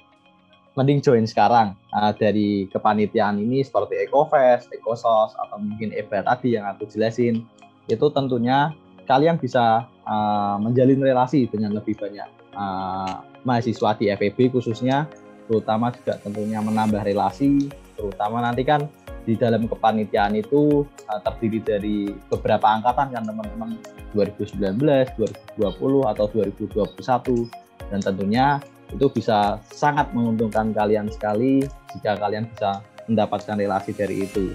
mending 0.78 1.02
join 1.02 1.26
sekarang. 1.26 1.74
Uh, 1.90 2.14
dari 2.14 2.70
kepanitiaan 2.70 3.42
ini 3.42 3.66
seperti 3.66 4.06
EcoFest, 4.06 4.70
EcoSos 4.70 5.34
atau 5.34 5.58
mungkin 5.58 5.90
EBA 5.90 6.22
tadi 6.22 6.54
yang 6.54 6.70
aku 6.70 6.86
jelasin 6.86 7.42
itu 7.90 8.06
tentunya 8.14 8.70
kalian 9.10 9.42
bisa 9.42 9.90
uh, 10.06 10.56
menjalin 10.62 11.02
relasi 11.02 11.50
dengan 11.50 11.74
lebih 11.74 11.98
banyak 11.98 12.30
uh, 12.54 13.26
mahasiswa 13.42 13.98
di 13.98 14.06
FEB 14.14 14.54
khususnya 14.54 15.10
terutama 15.50 15.90
juga 15.90 16.14
tentunya 16.22 16.62
menambah 16.62 17.02
relasi 17.02 17.66
terutama 17.98 18.38
nanti 18.38 18.62
kan 18.62 18.86
di 19.28 19.36
dalam 19.36 19.68
kepanitiaan 19.68 20.36
itu 20.36 20.84
uh, 21.08 21.20
terdiri 21.20 21.60
dari 21.60 21.96
beberapa 22.32 22.66
angkatan 22.66 23.12
kan 23.12 23.24
teman-teman 23.24 23.76
2019, 24.16 24.80
2020 24.80 26.12
atau 26.12 26.24
2021 26.32 27.90
dan 27.90 28.00
tentunya 28.00 28.46
itu 28.90 29.06
bisa 29.10 29.62
sangat 29.70 30.10
menguntungkan 30.10 30.74
kalian 30.74 31.06
sekali 31.10 31.62
jika 31.94 32.18
kalian 32.18 32.50
bisa 32.50 32.82
mendapatkan 33.06 33.56
relasi 33.58 33.94
dari 33.94 34.26
itu. 34.26 34.54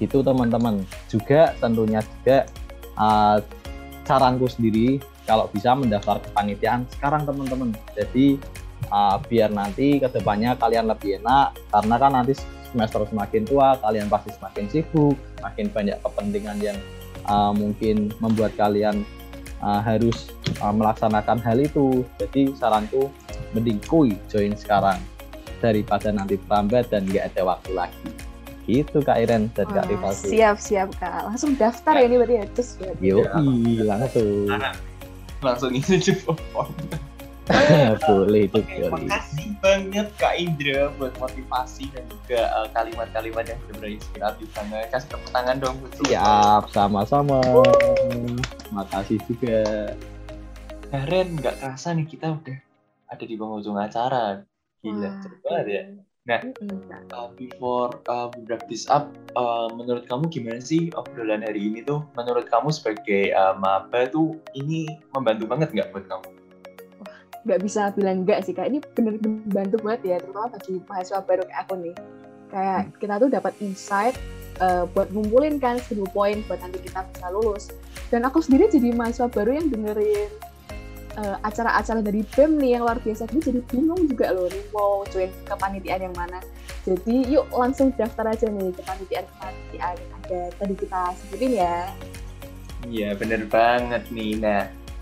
Gitu 0.00 0.24
teman-teman. 0.24 0.84
Juga 1.08 1.52
tentunya 1.60 2.00
juga 2.00 2.48
uh, 2.96 3.38
saranku 4.04 4.48
sendiri 4.48 5.00
kalau 5.24 5.48
bisa 5.52 5.72
mendaftar 5.72 6.20
kepanitiaan 6.20 6.84
sekarang 6.96 7.24
teman-teman. 7.24 7.72
Jadi 7.96 8.40
uh, 8.92 9.16
biar 9.24 9.52
nanti 9.52 10.00
ke 10.00 10.08
depannya 10.12 10.56
kalian 10.56 10.88
lebih 10.88 11.20
enak 11.20 11.56
karena 11.72 11.94
kan 11.96 12.12
nanti 12.12 12.32
semester 12.74 13.06
semakin 13.06 13.46
tua 13.46 13.78
kalian 13.78 14.10
pasti 14.10 14.34
semakin 14.34 14.66
sibuk 14.66 15.14
makin 15.38 15.70
banyak 15.70 15.94
kepentingan 16.02 16.58
yang 16.58 16.78
uh, 17.30 17.54
mungkin 17.54 18.10
membuat 18.18 18.58
kalian 18.58 19.06
uh, 19.62 19.78
harus 19.78 20.34
uh, 20.58 20.74
melaksanakan 20.74 21.38
hal 21.38 21.62
itu. 21.62 22.02
Jadi 22.18 22.50
saranku 22.58 23.14
mending 23.54 23.78
kui 23.86 24.18
join 24.26 24.58
sekarang 24.58 24.98
daripada 25.62 26.10
nanti 26.10 26.36
terlambat 26.44 26.90
dan 26.90 27.06
nggak 27.06 27.30
ada 27.30 27.54
waktu 27.54 27.70
lagi. 27.72 28.10
Gitu 28.64 29.04
Kak 29.04 29.20
Iren 29.20 29.52
dan 29.52 29.68
Kak 29.68 29.86
Rivaldi 29.92 30.34
siap 30.34 30.56
siap 30.58 30.90
Kak. 30.98 31.30
Langsung 31.30 31.54
daftar 31.54 32.00
ya, 32.00 32.04
ya 32.04 32.04
ini 32.10 32.14
berarti 32.18 32.34
ya 32.34 32.44
terus 32.50 32.70
yo 32.98 33.16
langsung. 33.86 34.50
Langsung 35.44 35.70
isi 35.76 36.00
form 36.24 36.40
boleh 38.08 38.48
itu 38.48 38.60
Terima 38.64 38.96
kasih 39.04 39.52
banget 39.60 40.08
Kak 40.16 40.34
Indra 40.40 40.88
buat 40.96 41.12
motivasi 41.20 41.92
dan 41.92 42.04
juga 42.08 42.40
uh, 42.56 42.68
kalimat-kalimat 42.72 43.44
yang 43.44 43.60
benar-benar 43.68 43.90
inspiratif 44.00 44.48
banget. 44.56 44.88
Kasih 44.88 45.08
tepuk 45.12 45.30
tangan 45.32 45.56
dong. 45.60 45.76
Siap, 46.08 46.72
sama-sama. 46.72 47.44
Makasih 48.72 49.20
juga. 49.28 49.92
Karen, 50.88 51.36
nggak 51.36 51.60
kerasa 51.60 51.92
nih 51.92 52.06
kita 52.08 52.32
udah 52.32 52.58
ada 53.12 53.24
di 53.24 53.34
penghujung 53.36 53.76
acara. 53.76 54.40
Gila, 54.80 55.10
cepet 55.20 55.40
banget 55.44 55.66
ya. 55.68 55.82
Nah, 56.24 56.40
uh, 57.12 57.28
before 57.36 58.00
uh, 58.08 58.32
we 58.32 58.48
wrap 58.48 58.64
this 58.72 58.88
up, 58.88 59.12
uh, 59.36 59.68
menurut 59.68 60.08
kamu 60.08 60.32
gimana 60.32 60.64
sih 60.64 60.88
obrolan 60.96 61.44
hari 61.44 61.68
ini 61.68 61.84
tuh? 61.84 62.00
Menurut 62.16 62.48
kamu 62.48 62.72
sebagai 62.72 63.36
uh, 63.36 63.52
maba 63.60 64.08
tuh 64.08 64.40
ini 64.56 64.88
membantu 65.12 65.44
banget 65.44 65.68
nggak 65.76 65.92
buat 65.92 66.08
kamu? 66.08 66.43
Nggak 67.44 67.60
bisa 67.60 67.92
bilang 67.92 68.24
enggak 68.24 68.40
sih 68.44 68.56
kak 68.56 68.72
ini 68.72 68.80
bener-bener 68.96 69.44
bantu 69.52 69.76
banget 69.84 70.00
ya 70.04 70.16
terutama 70.20 70.48
bagi 70.56 70.74
mahasiswa 70.88 71.20
baru 71.20 71.42
kayak 71.44 71.60
aku 71.68 71.74
nih 71.76 71.94
kayak 72.48 72.80
hmm. 72.80 72.92
kita 73.00 73.14
tuh 73.20 73.28
dapat 73.28 73.52
insight 73.60 74.16
uh, 74.64 74.84
buat 74.96 75.08
ngumpulin 75.12 75.60
kan 75.60 75.76
seribu 75.84 76.08
poin 76.12 76.40
buat 76.48 76.60
nanti 76.64 76.80
kita 76.80 77.04
bisa 77.12 77.26
lulus 77.28 77.68
dan 78.08 78.24
aku 78.24 78.40
sendiri 78.40 78.72
jadi 78.72 78.96
mahasiswa 78.96 79.28
baru 79.28 79.60
yang 79.60 79.68
dengerin 79.68 80.30
uh, 81.20 81.36
acara-acara 81.44 82.00
dari 82.02 82.24
BEM 82.34 82.58
nih 82.58 82.70
yang 82.78 82.82
luar 82.88 82.98
biasa 83.00 83.28
ini 83.30 83.40
jadi 83.40 83.60
bingung 83.70 84.02
juga 84.08 84.32
loh 84.34 84.48
nih 84.50 84.64
mau 84.74 85.04
join 85.12 85.30
kepanitiaan 85.46 86.10
yang 86.10 86.16
mana 86.16 86.40
Jadi 86.84 87.32
yuk 87.32 87.48
langsung 87.48 87.96
daftar 87.96 88.36
aja 88.36 88.44
nih 88.52 88.68
ke 88.76 88.84
kepanitiaan 88.84 89.96
ada 90.20 90.40
tadi 90.60 90.74
kita 90.76 91.00
sebutin 91.16 91.52
ya. 91.56 91.88
Iya, 92.84 93.16
bener 93.16 93.48
banget 93.48 94.04
nih. 94.12 94.36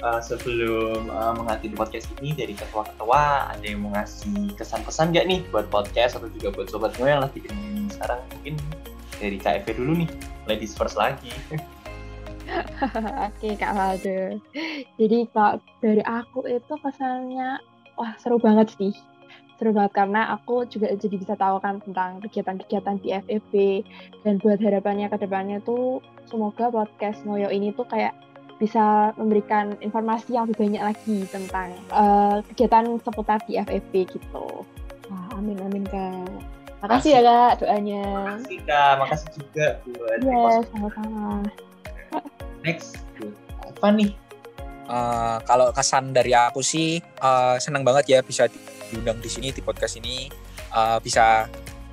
Uh, 0.03 0.19
sebelum 0.19 1.07
uh, 1.15 1.31
mengakhiri 1.39 1.79
podcast 1.79 2.11
ini 2.19 2.35
dari 2.35 2.59
ketua-ketua, 2.59 3.55
ada 3.55 3.63
yang 3.63 3.87
mau 3.87 3.95
ngasih 3.95 4.51
kesan-kesan 4.59 5.15
nggak 5.15 5.27
nih 5.31 5.41
buat 5.55 5.71
podcast 5.71 6.19
atau 6.19 6.27
juga 6.27 6.51
buat 6.51 6.67
sobat 6.67 6.91
gue 6.99 7.07
yang 7.07 7.23
lagi 7.23 7.39
dengerin 7.39 7.87
sekarang? 7.87 8.19
Mungkin 8.35 8.55
dari 9.23 9.39
KFV 9.39 9.67
dulu 9.79 10.03
nih, 10.03 10.11
ladies 10.51 10.75
first 10.75 10.99
lagi. 10.99 11.31
Oke 13.31 13.55
Kak 13.55 13.73
Valdo. 13.79 14.43
Jadi 14.99 15.19
kalau 15.31 15.63
dari 15.79 16.03
aku 16.03 16.51
itu 16.51 16.75
pesannya 16.83 17.63
wah 17.95 18.13
seru 18.19 18.43
banget 18.43 18.75
sih. 18.75 18.93
Seru 19.57 19.71
banget 19.71 19.95
karena 19.95 20.35
aku 20.35 20.67
juga 20.67 20.91
jadi 20.99 21.15
bisa 21.15 21.39
tahu 21.39 21.63
kan 21.63 21.79
tentang 21.79 22.19
kegiatan-kegiatan 22.27 22.99
di 23.01 23.15
FEB 23.15 23.53
dan 24.27 24.43
buat 24.43 24.59
harapannya 24.59 25.07
ke 25.07 25.17
depannya 25.23 25.63
tuh 25.63 26.03
semoga 26.27 26.75
podcast 26.75 27.23
Moyo 27.23 27.47
ini 27.55 27.71
tuh 27.71 27.87
kayak 27.87 28.17
bisa 28.63 29.11
memberikan 29.19 29.75
informasi 29.83 30.39
yang 30.39 30.47
lebih 30.47 30.71
banyak 30.71 30.83
lagi 30.95 31.19
tentang 31.27 31.75
uh, 31.91 32.39
kegiatan 32.55 32.95
seputar 33.03 33.43
di 33.51 33.59
FEB 33.59 34.07
gitu. 34.07 34.63
Wah, 35.11 35.27
amin 35.35 35.59
amin 35.67 35.83
Kak. 35.83 36.31
Makasih 36.87 37.19
ya 37.19 37.21
Kak 37.27 37.67
doanya. 37.67 38.07
Makasih 38.39 38.59
Kak, 38.63 38.93
makasih 39.03 39.29
juga 39.35 39.67
buat 39.83 40.19
Iya, 40.23 40.47
sama-sama. 40.71 41.43
Next, 42.63 43.03
apa 43.67 43.89
nih? 43.91 44.15
Uh, 44.87 45.43
kalau 45.43 45.75
kesan 45.75 46.15
dari 46.15 46.31
aku 46.31 46.63
sih 46.63 47.03
uh, 47.19 47.59
senang 47.59 47.83
banget 47.83 48.15
ya 48.15 48.19
bisa 48.23 48.47
diundang 48.91 49.19
di 49.19 49.31
sini 49.31 49.51
di 49.51 49.63
podcast 49.63 49.99
ini 49.99 50.31
uh, 50.75 51.03
bisa 51.03 51.51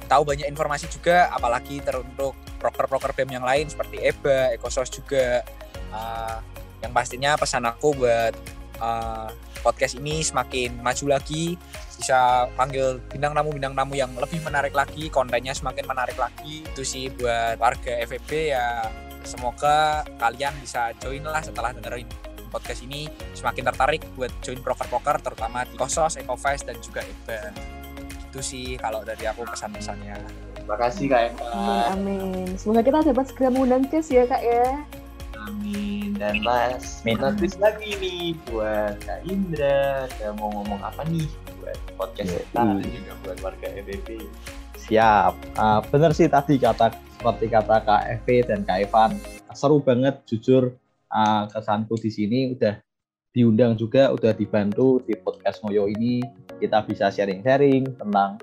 tahu 0.10 0.26
banyak 0.26 0.50
informasi 0.50 0.90
juga 0.90 1.30
apalagi 1.34 1.82
teruntuk 1.82 2.34
proker-proker 2.60 3.14
BEM 3.16 3.40
yang 3.40 3.46
lain 3.46 3.72
seperti 3.72 4.04
EBA, 4.04 4.58
Ekosos 4.58 4.92
juga 4.92 5.46
uh, 5.94 6.40
yang 6.80 6.92
pastinya 6.96 7.36
pesan 7.36 7.68
aku 7.68 7.96
buat 7.96 8.34
uh, 8.80 9.30
podcast 9.60 10.00
ini 10.00 10.24
semakin 10.24 10.80
maju 10.80 11.20
lagi 11.20 11.60
bisa 12.00 12.48
panggil 12.56 13.04
bintang 13.12 13.36
tamu 13.36 13.52
bintang 13.52 13.76
tamu 13.76 13.94
yang 14.00 14.12
lebih 14.16 14.40
menarik 14.40 14.72
lagi 14.72 15.12
kontennya 15.12 15.52
semakin 15.52 15.84
menarik 15.84 16.16
lagi 16.16 16.64
itu 16.64 16.82
sih 16.88 17.12
buat 17.12 17.60
warga 17.60 18.00
FEB 18.08 18.56
ya 18.56 18.88
semoga 19.28 20.08
kalian 20.16 20.56
bisa 20.64 20.96
join 21.04 21.28
lah 21.28 21.44
setelah 21.44 21.76
dengerin 21.76 22.08
podcast 22.50 22.82
ini 22.88 23.12
semakin 23.36 23.68
tertarik 23.68 24.02
buat 24.16 24.32
join 24.42 24.64
proker-proker 24.64 25.22
terutama 25.22 25.68
di 25.68 25.76
Kosos, 25.76 26.18
Ecofest 26.18 26.66
dan 26.66 26.80
juga 26.82 27.04
EBA 27.06 27.52
itu 28.30 28.40
sih 28.42 28.68
kalau 28.80 29.04
dari 29.04 29.26
aku 29.28 29.46
pesan-pesannya 29.46 30.48
Terima 30.70 30.86
kasih 30.86 31.06
Kak 31.10 31.22
Eva. 31.34 31.50
Amin, 31.98 32.22
amin. 32.22 32.54
Semoga 32.54 32.86
kita 32.86 33.02
dapat 33.02 33.26
segera 33.34 33.50
mengundang 33.50 33.90
Kes 33.90 34.14
ya 34.14 34.30
Kak 34.30 34.38
ya. 34.38 34.86
Amin. 35.50 36.14
Dan 36.16 36.46
last 36.46 37.02
but 37.02 37.18
not 37.18 37.36
least 37.42 37.58
lagi 37.58 37.98
nih 37.98 38.38
buat 38.48 39.02
Kak 39.02 39.26
Indra, 39.26 40.06
ada 40.06 40.30
mau 40.38 40.54
ngomong 40.54 40.78
apa 40.80 41.02
nih 41.10 41.26
buat 41.58 41.78
podcast 41.98 42.30
Iya. 42.30 42.40
kita 42.46 42.62
dan 42.62 42.86
juga 42.86 43.14
buat 43.26 43.38
warga 43.42 43.68
FBB. 43.74 44.08
Siap. 44.80 45.34
Ah, 45.58 45.80
bener 45.84 46.14
sih 46.14 46.30
tadi 46.30 46.56
kata 46.56 46.94
seperti 47.18 47.46
kata 47.52 47.76
Kak 47.84 48.02
Evi 48.08 48.46
dan 48.46 48.62
Kak 48.64 48.80
Evan. 48.86 49.12
Seru 49.52 49.82
banget 49.82 50.22
jujur 50.30 50.72
ah, 51.10 51.50
kesanku 51.50 51.98
di 51.98 52.14
sini 52.14 52.54
udah 52.54 52.78
diundang 53.30 53.78
juga, 53.78 54.10
udah 54.14 54.34
dibantu 54.34 55.02
di 55.06 55.14
podcast 55.18 55.62
Moyo 55.66 55.90
ini. 55.90 56.22
Kita 56.60 56.84
bisa 56.84 57.10
sharing-sharing 57.10 57.98
tentang 57.98 58.38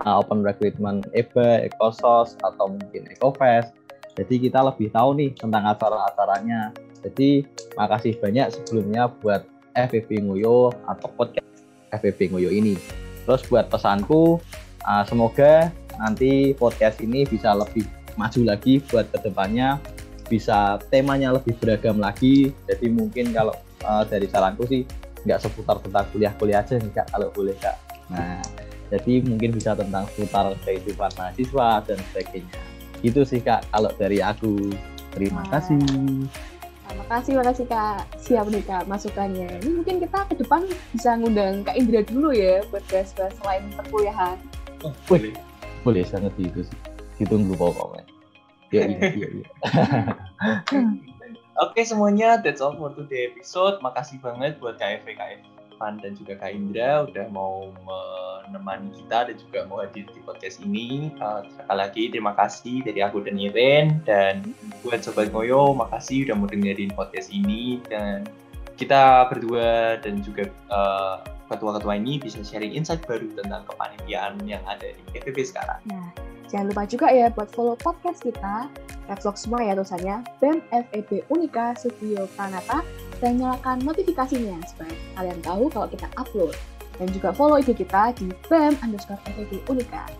ah, 0.00 0.18
open 0.18 0.42
recruitment 0.42 1.06
EBA, 1.12 1.66
Ekosos, 1.66 2.38
atau 2.40 2.72
mungkin 2.72 3.06
Ecofest. 3.10 3.81
Jadi 4.12 4.34
kita 4.48 4.60
lebih 4.60 4.92
tahu 4.92 5.16
nih 5.16 5.30
tentang 5.36 5.64
acara-acaranya. 5.64 6.72
Jadi 7.02 7.46
makasih 7.74 8.20
banyak 8.20 8.52
sebelumnya 8.52 9.08
buat 9.08 9.48
FVB 9.72 10.28
Ngoyo 10.28 10.70
atau 10.84 11.08
podcast 11.16 11.48
FVB 11.90 12.36
Ngoyo 12.36 12.50
ini. 12.52 12.76
Terus 13.24 13.42
buat 13.48 13.72
pesanku, 13.72 14.38
ah, 14.84 15.02
semoga 15.08 15.72
nanti 15.96 16.52
podcast 16.56 17.00
ini 17.00 17.24
bisa 17.24 17.52
lebih 17.56 17.84
maju 18.16 18.40
lagi 18.44 18.80
buat 18.88 19.08
ke 19.08 19.18
depannya 19.24 19.80
bisa 20.28 20.80
temanya 20.88 21.36
lebih 21.36 21.52
beragam 21.60 22.00
lagi 22.00 22.56
jadi 22.64 22.86
mungkin 22.88 23.36
kalau 23.36 23.52
uh, 23.84 24.04
dari 24.08 24.24
saranku 24.28 24.64
sih 24.64 24.88
nggak 25.28 25.38
seputar 25.44 25.76
tentang 25.84 26.08
kuliah-kuliah 26.12 26.64
aja 26.64 26.80
nih 26.80 26.92
kak 26.92 27.06
kalau 27.12 27.28
boleh 27.36 27.52
kak 27.60 27.76
nah 28.08 28.40
jadi 28.92 29.24
mungkin 29.24 29.52
bisa 29.56 29.76
tentang 29.76 30.08
seputar 30.12 30.56
kehidupan 30.64 31.12
mahasiswa 31.20 31.84
dan 31.84 31.98
sebagainya 32.12 32.71
gitu 33.02 33.26
sih 33.26 33.42
kak 33.42 33.66
kalau 33.74 33.90
dari 33.98 34.22
aku 34.22 34.72
terima 35.12 35.42
Wah. 35.44 35.58
kasih 35.58 35.78
Nah, 36.92 37.08
makasih, 37.08 37.40
makasih 37.40 37.66
Kak. 37.72 38.04
Siap 38.20 38.52
nih 38.52 38.60
Kak 38.68 38.84
masukannya. 38.84 39.64
Ini 39.64 39.80
mungkin 39.80 39.96
kita 39.96 40.28
ke 40.28 40.36
depan 40.44 40.60
bisa 40.92 41.16
ngundang 41.16 41.64
Kak 41.64 41.72
Indra 41.72 42.04
dulu 42.04 42.36
ya 42.36 42.60
buat 42.68 42.84
bahas-bahas 42.92 43.32
selain 43.40 43.64
perkuliahan. 43.72 44.36
Oh, 44.84 44.92
Wih. 45.08 45.32
boleh 45.80 46.04
sangat 46.04 46.36
itu 46.36 46.60
sih 46.60 46.78
ditunggu 47.16 47.56
pokoknya 47.56 48.04
ya, 48.72 48.88
iya, 48.88 49.08
iya, 49.18 49.28
iya. 49.28 49.46
Oke 51.60 51.84
semuanya, 51.84 52.40
that's 52.40 52.64
all 52.64 52.74
for 52.74 52.90
today 52.96 53.28
episode. 53.28 53.78
Makasih 53.84 54.18
banget 54.24 54.56
buat 54.58 54.80
KFV, 54.80 55.06
Kak 55.14 55.28
Evan 55.82 55.98
dan 55.98 56.14
juga 56.14 56.38
Kak 56.38 56.54
Indra 56.54 57.02
udah 57.10 57.26
mau 57.34 57.66
menemani 58.46 58.94
kita 59.02 59.26
dan 59.26 59.34
juga 59.34 59.66
mau 59.66 59.82
hadir 59.82 60.06
di 60.14 60.22
podcast 60.22 60.62
ini. 60.62 61.10
Uh, 61.18 61.42
sekali 61.50 61.74
lagi 61.82 62.02
terima 62.14 62.38
kasih 62.38 62.86
dari 62.86 63.02
aku 63.02 63.18
dan 63.26 63.34
Iren 63.34 63.98
dan 64.06 64.54
buat 64.86 65.02
Sobat 65.02 65.34
Ngoyo, 65.34 65.74
makasih 65.74 66.30
udah 66.30 66.38
mau 66.38 66.46
dengerin 66.46 66.94
podcast 66.94 67.34
ini 67.34 67.82
dan 67.90 68.30
kita 68.78 69.26
berdua 69.26 69.98
dan 69.98 70.22
juga 70.22 70.46
uh, 70.70 71.18
ketua-ketua 71.50 71.98
ini 71.98 72.22
bisa 72.22 72.38
sharing 72.46 72.78
insight 72.78 73.02
baru 73.02 73.26
tentang 73.34 73.66
kepanitiaan 73.66 74.38
yang 74.46 74.62
ada 74.70 74.86
di 74.86 75.02
FVB 75.18 75.50
sekarang. 75.50 75.82
Nah, 75.90 76.14
jangan 76.46 76.70
lupa 76.70 76.86
juga 76.86 77.10
ya 77.10 77.26
buat 77.34 77.50
follow 77.50 77.74
podcast 77.74 78.22
kita, 78.22 78.70
vlog 79.18 79.34
semua 79.34 79.66
ya 79.66 79.74
tulisannya, 79.74 80.22
BEM 80.38 80.62
FEB 80.70 81.26
Unika 81.26 81.74
Studio 81.74 82.30
Pranata, 82.38 82.86
dan 83.22 83.38
nyalakan 83.38 83.78
notifikasinya 83.86 84.58
supaya 84.66 84.90
kalian 85.14 85.38
tahu 85.46 85.70
kalau 85.70 85.86
kita 85.86 86.10
upload. 86.18 86.58
Dan 86.98 87.08
juga 87.14 87.30
follow 87.32 87.56
IG 87.56 87.78
kita 87.78 88.12
di 88.18 88.28
BEM 88.50 88.76
underscore 88.82 89.22
FEB 89.24 89.62
Unika. 89.70 90.10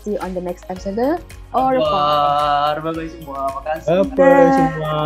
See 0.00 0.16
you 0.16 0.20
on 0.22 0.32
the 0.32 0.40
next 0.40 0.64
episode. 0.70 1.20
Revoir. 1.52 2.80
Bye 2.80 2.92
bye 2.94 3.08
semua, 3.10 3.40
makasih. 3.58 4.04
Apa 4.04 4.30
semua 4.56 4.96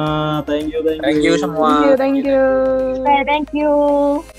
thank 0.44 0.66
you 0.70 0.80
thank 0.84 1.00
you 1.00 1.06
thank 1.06 1.20
you 1.24 1.34
semua 1.38 1.70
Thank 1.70 1.86
you, 1.86 1.94
thank 1.96 2.18
you. 2.22 2.44
Oke, 3.02 3.16
thank 3.26 3.48
you. 3.56 4.37